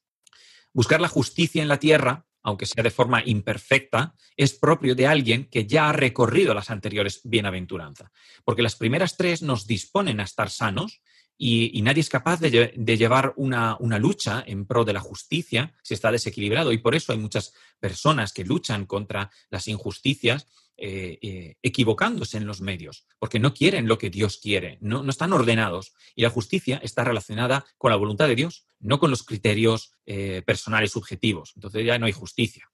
[0.73, 5.45] Buscar la justicia en la tierra, aunque sea de forma imperfecta, es propio de alguien
[5.45, 8.11] que ya ha recorrido las anteriores bienaventuranzas.
[8.43, 11.01] Porque las primeras tres nos disponen a estar sanos
[11.37, 15.73] y, nadie es capaz de, lle- de llevar una, lucha en pro de la justicia
[15.83, 16.71] si está desequilibrado.
[16.71, 22.45] Y por eso hay muchas personas que luchan contra las injusticias eh, eh, equivocándose en
[22.47, 25.93] los medios, porque no quieren lo que Dios quiere, no, no están ordenados.
[26.15, 30.41] Y la justicia está relacionada con la voluntad de Dios, no con los criterios eh,
[30.45, 31.53] personales subjetivos.
[31.55, 32.69] Entonces ya no hay justicia.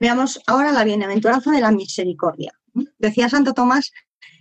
[0.00, 2.52] Veamos ahora la bienaventuranza de la misericordia.
[2.98, 3.92] Decía Santo Tomás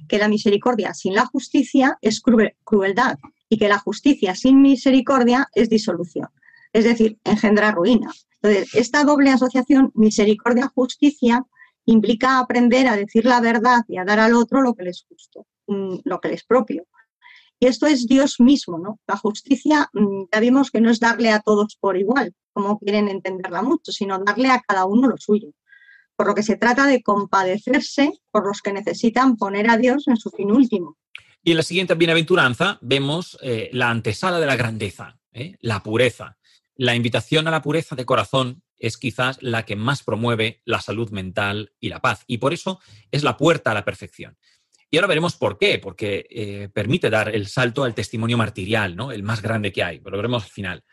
[0.07, 3.17] que la misericordia sin la justicia es cruel- crueldad
[3.49, 6.29] y que la justicia sin misericordia es disolución,
[6.73, 8.11] es decir, engendra ruina.
[8.41, 11.45] Entonces, esta doble asociación misericordia-justicia
[11.85, 15.05] implica aprender a decir la verdad y a dar al otro lo que le es
[15.07, 16.85] justo, mm, lo que le es propio.
[17.59, 18.99] Y esto es Dios mismo, ¿no?
[19.07, 23.07] La justicia, mm, ya vimos que no es darle a todos por igual, como quieren
[23.07, 25.49] entenderla mucho, sino darle a cada uno lo suyo.
[26.15, 30.17] Por lo que se trata de compadecerse por los que necesitan poner a Dios en
[30.17, 30.97] su fin último.
[31.47, 35.55] Y en la siguiente bienaventuranza vemos eh, la antesala de la grandeza, ¿eh?
[35.61, 36.39] la pureza.
[36.75, 41.11] La invitación a la pureza de corazón es quizás la que más promueve la salud
[41.11, 42.23] mental y la paz.
[42.25, 42.79] Y por eso
[43.11, 44.35] es la puerta a la perfección.
[44.89, 49.11] Y ahora veremos por qué, porque eh, permite dar el salto al testimonio martirial, ¿no?
[49.11, 50.83] el más grande que hay, lo veremos al final.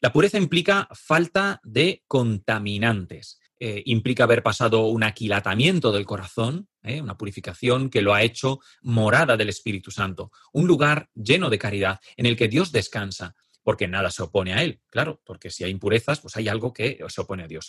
[0.00, 7.00] La pureza implica falta de contaminantes, eh, implica haber pasado un aquilatamiento del corazón, ¿eh?
[7.00, 12.00] una purificación que lo ha hecho morada del Espíritu Santo, un lugar lleno de caridad
[12.16, 15.70] en el que Dios descansa, porque nada se opone a Él, claro, porque si hay
[15.70, 17.68] impurezas, pues hay algo que se opone a Dios.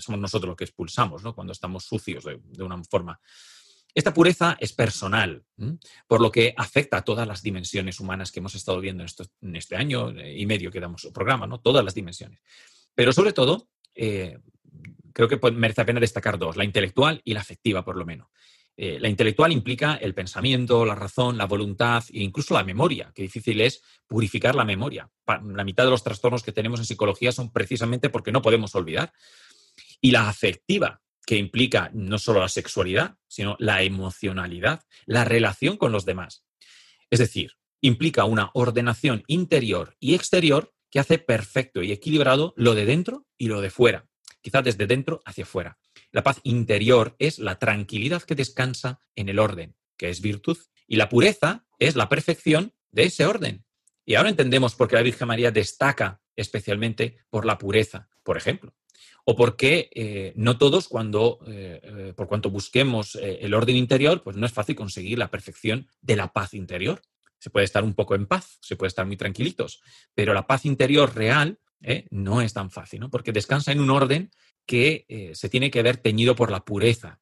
[0.00, 1.32] Somos nosotros los que expulsamos, ¿no?
[1.32, 3.20] Cuando estamos sucios de, una forma.
[3.94, 5.44] Esta pureza es personal,
[6.08, 9.04] por lo que afecta a todas las dimensiones humanas que hemos estado viendo
[9.42, 11.60] en, este año y medio que damos el programa, ¿no?
[11.60, 12.40] Todas las dimensiones.
[12.96, 14.36] Pero sobre todo, eh,
[15.12, 18.28] creo que merece la pena destacar dos, la intelectual y la afectiva, por lo menos.
[18.76, 23.12] Eh, la intelectual implica el pensamiento, la razón, la voluntad e incluso la memoria.
[23.14, 25.10] Qué difícil es purificar la memoria.
[25.26, 29.12] La mitad de los trastornos que tenemos en psicología son precisamente porque no podemos olvidar.
[30.00, 35.92] Y la afectiva, que implica no solo la sexualidad, sino la emocionalidad, la relación con
[35.92, 36.44] los demás.
[37.10, 37.52] Es decir,
[37.82, 43.48] implica una ordenación interior y exterior que hace perfecto y equilibrado lo de dentro y
[43.48, 44.08] lo de fuera,
[44.40, 45.78] quizás desde dentro hacia fuera.
[46.12, 50.96] La paz interior es la tranquilidad que descansa en el orden, que es virtud, y
[50.96, 53.64] la pureza es la perfección de ese orden.
[54.04, 58.74] Y ahora entendemos por qué la Virgen María destaca especialmente por la pureza, por ejemplo.
[59.24, 64.22] O por qué eh, no todos, cuando, eh, eh, por cuanto busquemos el orden interior,
[64.22, 67.02] pues no es fácil conseguir la perfección de la paz interior.
[67.38, 69.80] Se puede estar un poco en paz, se puede estar muy tranquilitos,
[70.14, 73.10] pero la paz interior real eh, no es tan fácil, ¿no?
[73.10, 74.30] porque descansa en un orden
[74.66, 77.18] que eh, se tiene que ver teñido por la pureza.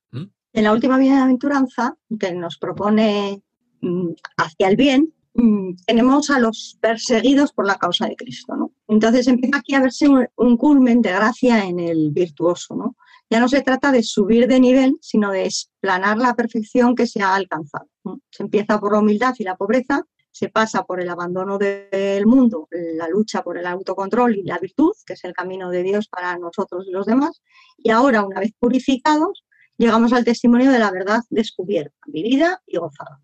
[0.52, 3.42] En la última bienaventuranza, que nos propone
[3.80, 8.56] mm, hacia el bien, mm, tenemos a los perseguidos por la causa de Cristo.
[8.56, 8.72] ¿no?
[8.88, 12.74] Entonces empieza aquí a verse un, culmen de gracia en el virtuoso.
[12.74, 12.96] ¿no?
[13.30, 17.22] Ya no se trata de subir de nivel, sino de explanar la perfección que se
[17.22, 17.88] ha alcanzado.
[18.30, 22.26] Se empieza por la humildad y la pobreza, se pasa por el abandono de- del
[22.26, 26.08] mundo, la lucha por el autocontrol y la virtud, que es el camino de Dios
[26.08, 27.42] para nosotros y los demás.
[27.78, 29.44] Y ahora, una vez purificados,
[29.76, 33.20] llegamos al testimonio de la verdad descubierta, vivida y gozada.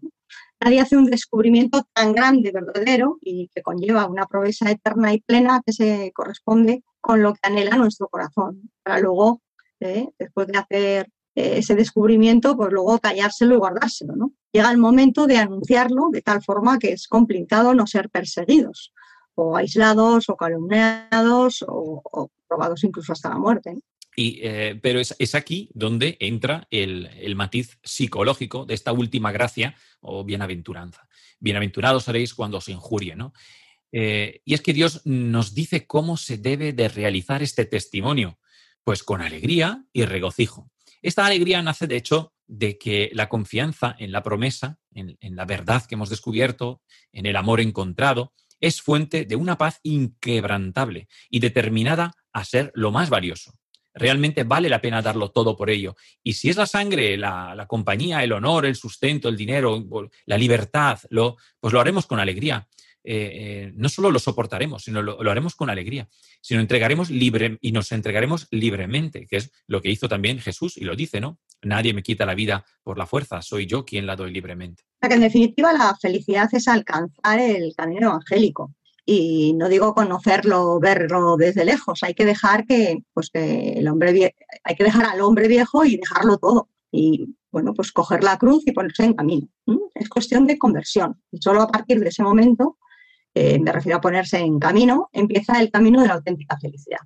[0.60, 5.60] Nadie hace un descubrimiento tan grande, verdadero y que conlleva una promesa eterna y plena
[5.64, 9.42] que se corresponde con lo que anhela nuestro corazón, para luego,
[9.80, 14.14] eh, después de hacer ese descubrimiento, pues luego callárselo y guardárselo.
[14.16, 14.32] ¿no?
[14.52, 18.92] Llega el momento de anunciarlo de tal forma que es complicado no ser perseguidos,
[19.34, 23.74] o aislados, o calumniados, o, o probados incluso hasta la muerte.
[24.16, 29.32] Y, eh, pero es, es aquí donde entra el, el matiz psicológico de esta última
[29.32, 31.08] gracia o bienaventuranza.
[31.40, 33.32] Bienaventurados seréis cuando os injurie, ¿no?
[33.90, 38.38] Eh, y es que Dios nos dice cómo se debe de realizar este testimonio,
[38.82, 40.70] pues con alegría y regocijo.
[41.04, 45.84] Esta alegría nace, de hecho, de que la confianza en la promesa, en, la verdad
[45.84, 46.80] que hemos descubierto,
[47.12, 52.90] en el amor encontrado, es fuente de una paz inquebrantable y determinada a ser lo
[52.90, 53.52] más valioso
[53.96, 55.94] realmente vale la pena darlo todo por ello.
[56.20, 59.86] Y si es la sangre, la, la compañía, el honor, el sustento, el dinero,
[60.26, 62.66] la libertad, lo, pues lo haremos con alegría.
[63.06, 66.08] Eh, eh, no solo lo soportaremos, sino lo, haremos con alegría,
[66.40, 70.84] sino entregaremos libre y nos entregaremos libremente, que es lo que hizo también Jesús y
[70.84, 71.38] lo dice, ¿no?
[71.62, 74.84] Nadie me quita la vida por la fuerza, soy yo quien la doy libremente.
[74.84, 78.74] O sea que en definitiva la felicidad es alcanzar el camino evangélico
[79.04, 84.14] y no digo conocerlo, verlo desde lejos, hay que dejar que, pues que el hombre
[84.14, 84.34] vie-
[84.64, 86.70] hay que dejar al hombre viejo y dejarlo todo.
[86.90, 89.48] Y bueno, pues coger la cruz y ponerse en camino.
[89.94, 91.20] Es cuestión de conversión.
[91.30, 92.78] Y solo a partir de ese momento,
[93.34, 97.00] eh, me refiero a ponerse en camino, empieza el camino de la auténtica felicidad.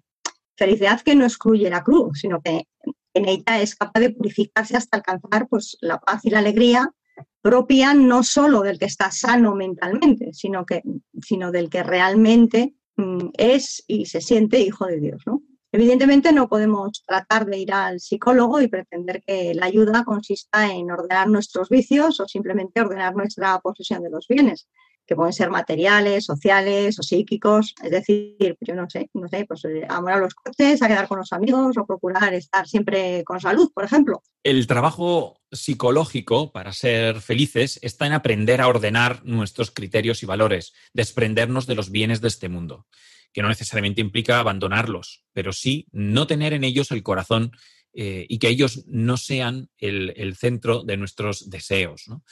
[0.56, 2.66] Felicidad que no excluye la cruz, sino que
[3.14, 6.92] en ella es capaz de purificarse hasta alcanzar pues, la paz y la alegría
[7.40, 10.82] propia no solo del que está sano mentalmente, sino, que,
[11.22, 15.22] sino del que realmente mm, es y se siente hijo de Dios.
[15.26, 15.42] ¿no?
[15.72, 20.90] Evidentemente no podemos tratar de ir al psicólogo y pretender que la ayuda consista en
[20.90, 24.68] ordenar nuestros vicios o simplemente ordenar nuestra posesión de los bienes,
[25.08, 27.74] que pueden ser materiales, sociales o psíquicos.
[27.82, 31.08] Es decir, yo no sé, no sé, pues eh, amor a los coches, a quedar
[31.08, 34.22] con los amigos o procurar estar siempre con salud, por ejemplo.
[34.44, 40.74] El trabajo psicológico para ser felices está en aprender a ordenar nuestros criterios y valores,
[40.92, 42.86] desprendernos de los bienes de este mundo,
[43.32, 47.52] que no necesariamente implica abandonarlos, pero sí no tener en ellos el corazón
[47.94, 52.04] eh, y que ellos no sean el, el centro de nuestros deseos.
[52.08, 52.22] ¿no?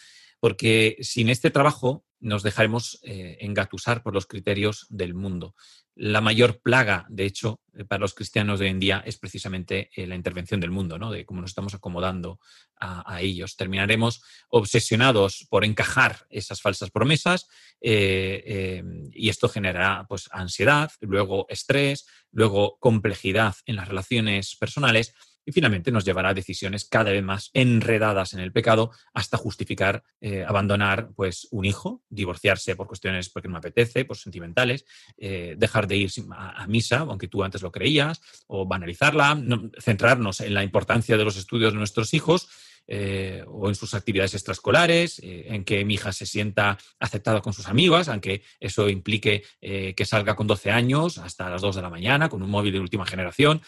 [0.41, 5.55] Porque sin este trabajo nos dejaremos eh, engatusar por los criterios del mundo.
[5.95, 9.91] La mayor plaga, de hecho, eh, para los cristianos de hoy en día es precisamente
[9.95, 11.11] eh, la intervención del mundo, ¿no?
[11.11, 12.41] de cómo nos estamos acomodando
[12.78, 13.57] a, ellos.
[13.57, 17.49] Terminaremos obsesionados por encajar esas falsas promesas
[17.80, 25.14] y esto generará pues, ansiedad, luego estrés, luego complejidad en las relaciones personales
[25.47, 30.03] y finalmente nos llevará a decisiones cada vez más enredadas en el pecado hasta justificar
[30.20, 34.84] eh, abandonar pues, un hijo, divorciarse por cuestiones porque no me apetece, por sentimentales,
[35.16, 40.40] eh, dejar de ir a, misa, aunque tú antes lo creías, o banalizarla, no- centrarnos
[40.40, 42.49] en la importancia de los estudios de nuestros hijos
[42.88, 47.68] eh, o en sus actividades extraescolares, en que mi hija se sienta aceptada con sus
[47.68, 52.28] amigas, aunque eso implique que salga con 12 años hasta las 2 de la mañana
[52.28, 53.61] con un móvil de última generación.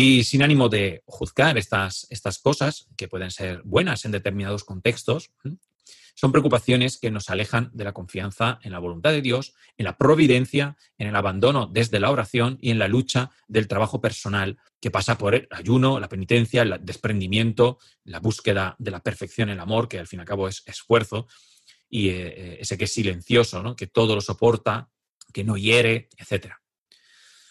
[0.00, 5.32] Y sin ánimo de juzgar estas, estas cosas, que pueden ser buenas en determinados contextos,
[6.14, 9.98] son preocupaciones que nos alejan de la confianza en la voluntad de Dios, en la
[9.98, 14.92] providencia, en el abandono desde la oración y en la lucha del trabajo personal que
[14.92, 19.88] pasa por el ayuno, la penitencia, el desprendimiento, la búsqueda de la perfección el amor,
[19.88, 21.26] que al fin y al cabo es esfuerzo,
[21.90, 23.74] y eh, eh, ese que es silencioso, ¿no?
[23.74, 24.90] que todo lo soporta,
[25.32, 26.62] que no hiere, etcétera.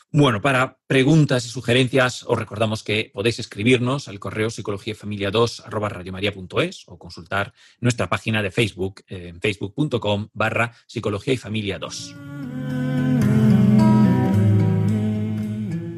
[0.10, 5.32] Bueno, para preguntas y sugerencias os recordamos que podéis escribirnos al correo psicología y familia
[5.32, 11.78] 2 arroba radiomaria.es o consultar nuestra página de Facebook en facebook.com barra psicología y familia
[11.78, 12.16] 2.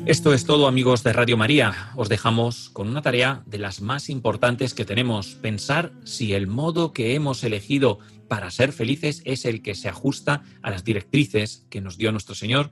[0.07, 1.91] Esto es todo amigos de Radio María.
[1.95, 6.93] Os dejamos con una tarea de las más importantes que tenemos, pensar si el modo
[6.93, 11.79] que hemos elegido para ser felices es el que se ajusta a las directrices que
[11.79, 12.71] nos dio nuestro Señor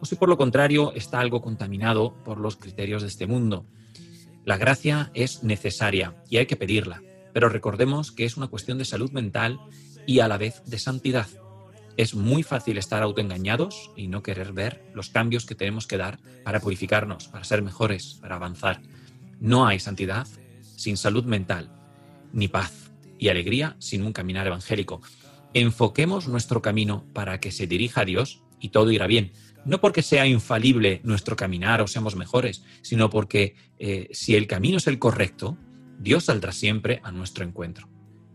[0.00, 3.66] o si por lo contrario está algo contaminado por los criterios de este mundo.
[4.44, 8.84] La gracia es necesaria y hay que pedirla, pero recordemos que es una cuestión de
[8.84, 9.60] salud mental
[10.06, 11.26] y a la vez de santidad.
[11.98, 16.18] Es muy fácil estar autoengañados y no querer ver los cambios que tenemos que dar
[16.44, 18.80] para purificarnos, para ser mejores, para avanzar.
[19.40, 20.26] No hay santidad
[20.76, 21.70] sin salud mental,
[22.32, 25.02] ni paz y alegría sin un caminar evangélico.
[25.54, 29.32] enfoquemos nuestro camino para que se dirija a Dios y todo irá bien.
[29.68, 34.78] No porque sea infalible nuestro caminar o seamos mejores, sino porque eh, si el camino
[34.78, 35.58] es el correcto,
[35.98, 37.86] Dios saldrá siempre a nuestro encuentro.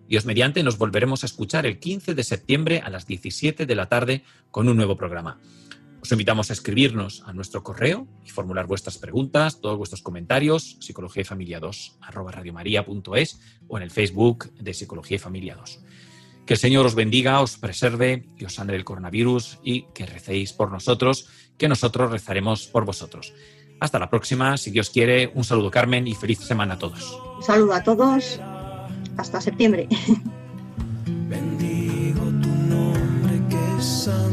[0.07, 3.89] Dios mediante nos volveremos a escuchar el 15 de septiembre a las 17 de la
[3.89, 5.39] tarde con un nuevo programa.
[6.03, 11.21] Os invitamos a escribirnos a nuestro correo y formular vuestras preguntas, todos vuestros comentarios, psicología
[11.21, 15.79] y familia 2, arroba radiomaria.es o en el Facebook de Psicología y Familia 2.
[16.46, 20.52] Que el Señor os bendiga, os preserve y os sane del coronavirus y que recéis
[20.54, 21.28] por nosotros,
[21.58, 23.34] que nosotros rezaremos por vosotros.
[23.80, 25.32] Hasta la próxima, si Dios quiere.
[25.36, 27.20] Un saludo, Carmen, y feliz semana a todos.
[27.38, 28.39] Un saludo a todos.
[29.18, 29.88] Hasta septiembre.
[31.28, 34.32] Bendigo tu nombre que es santo,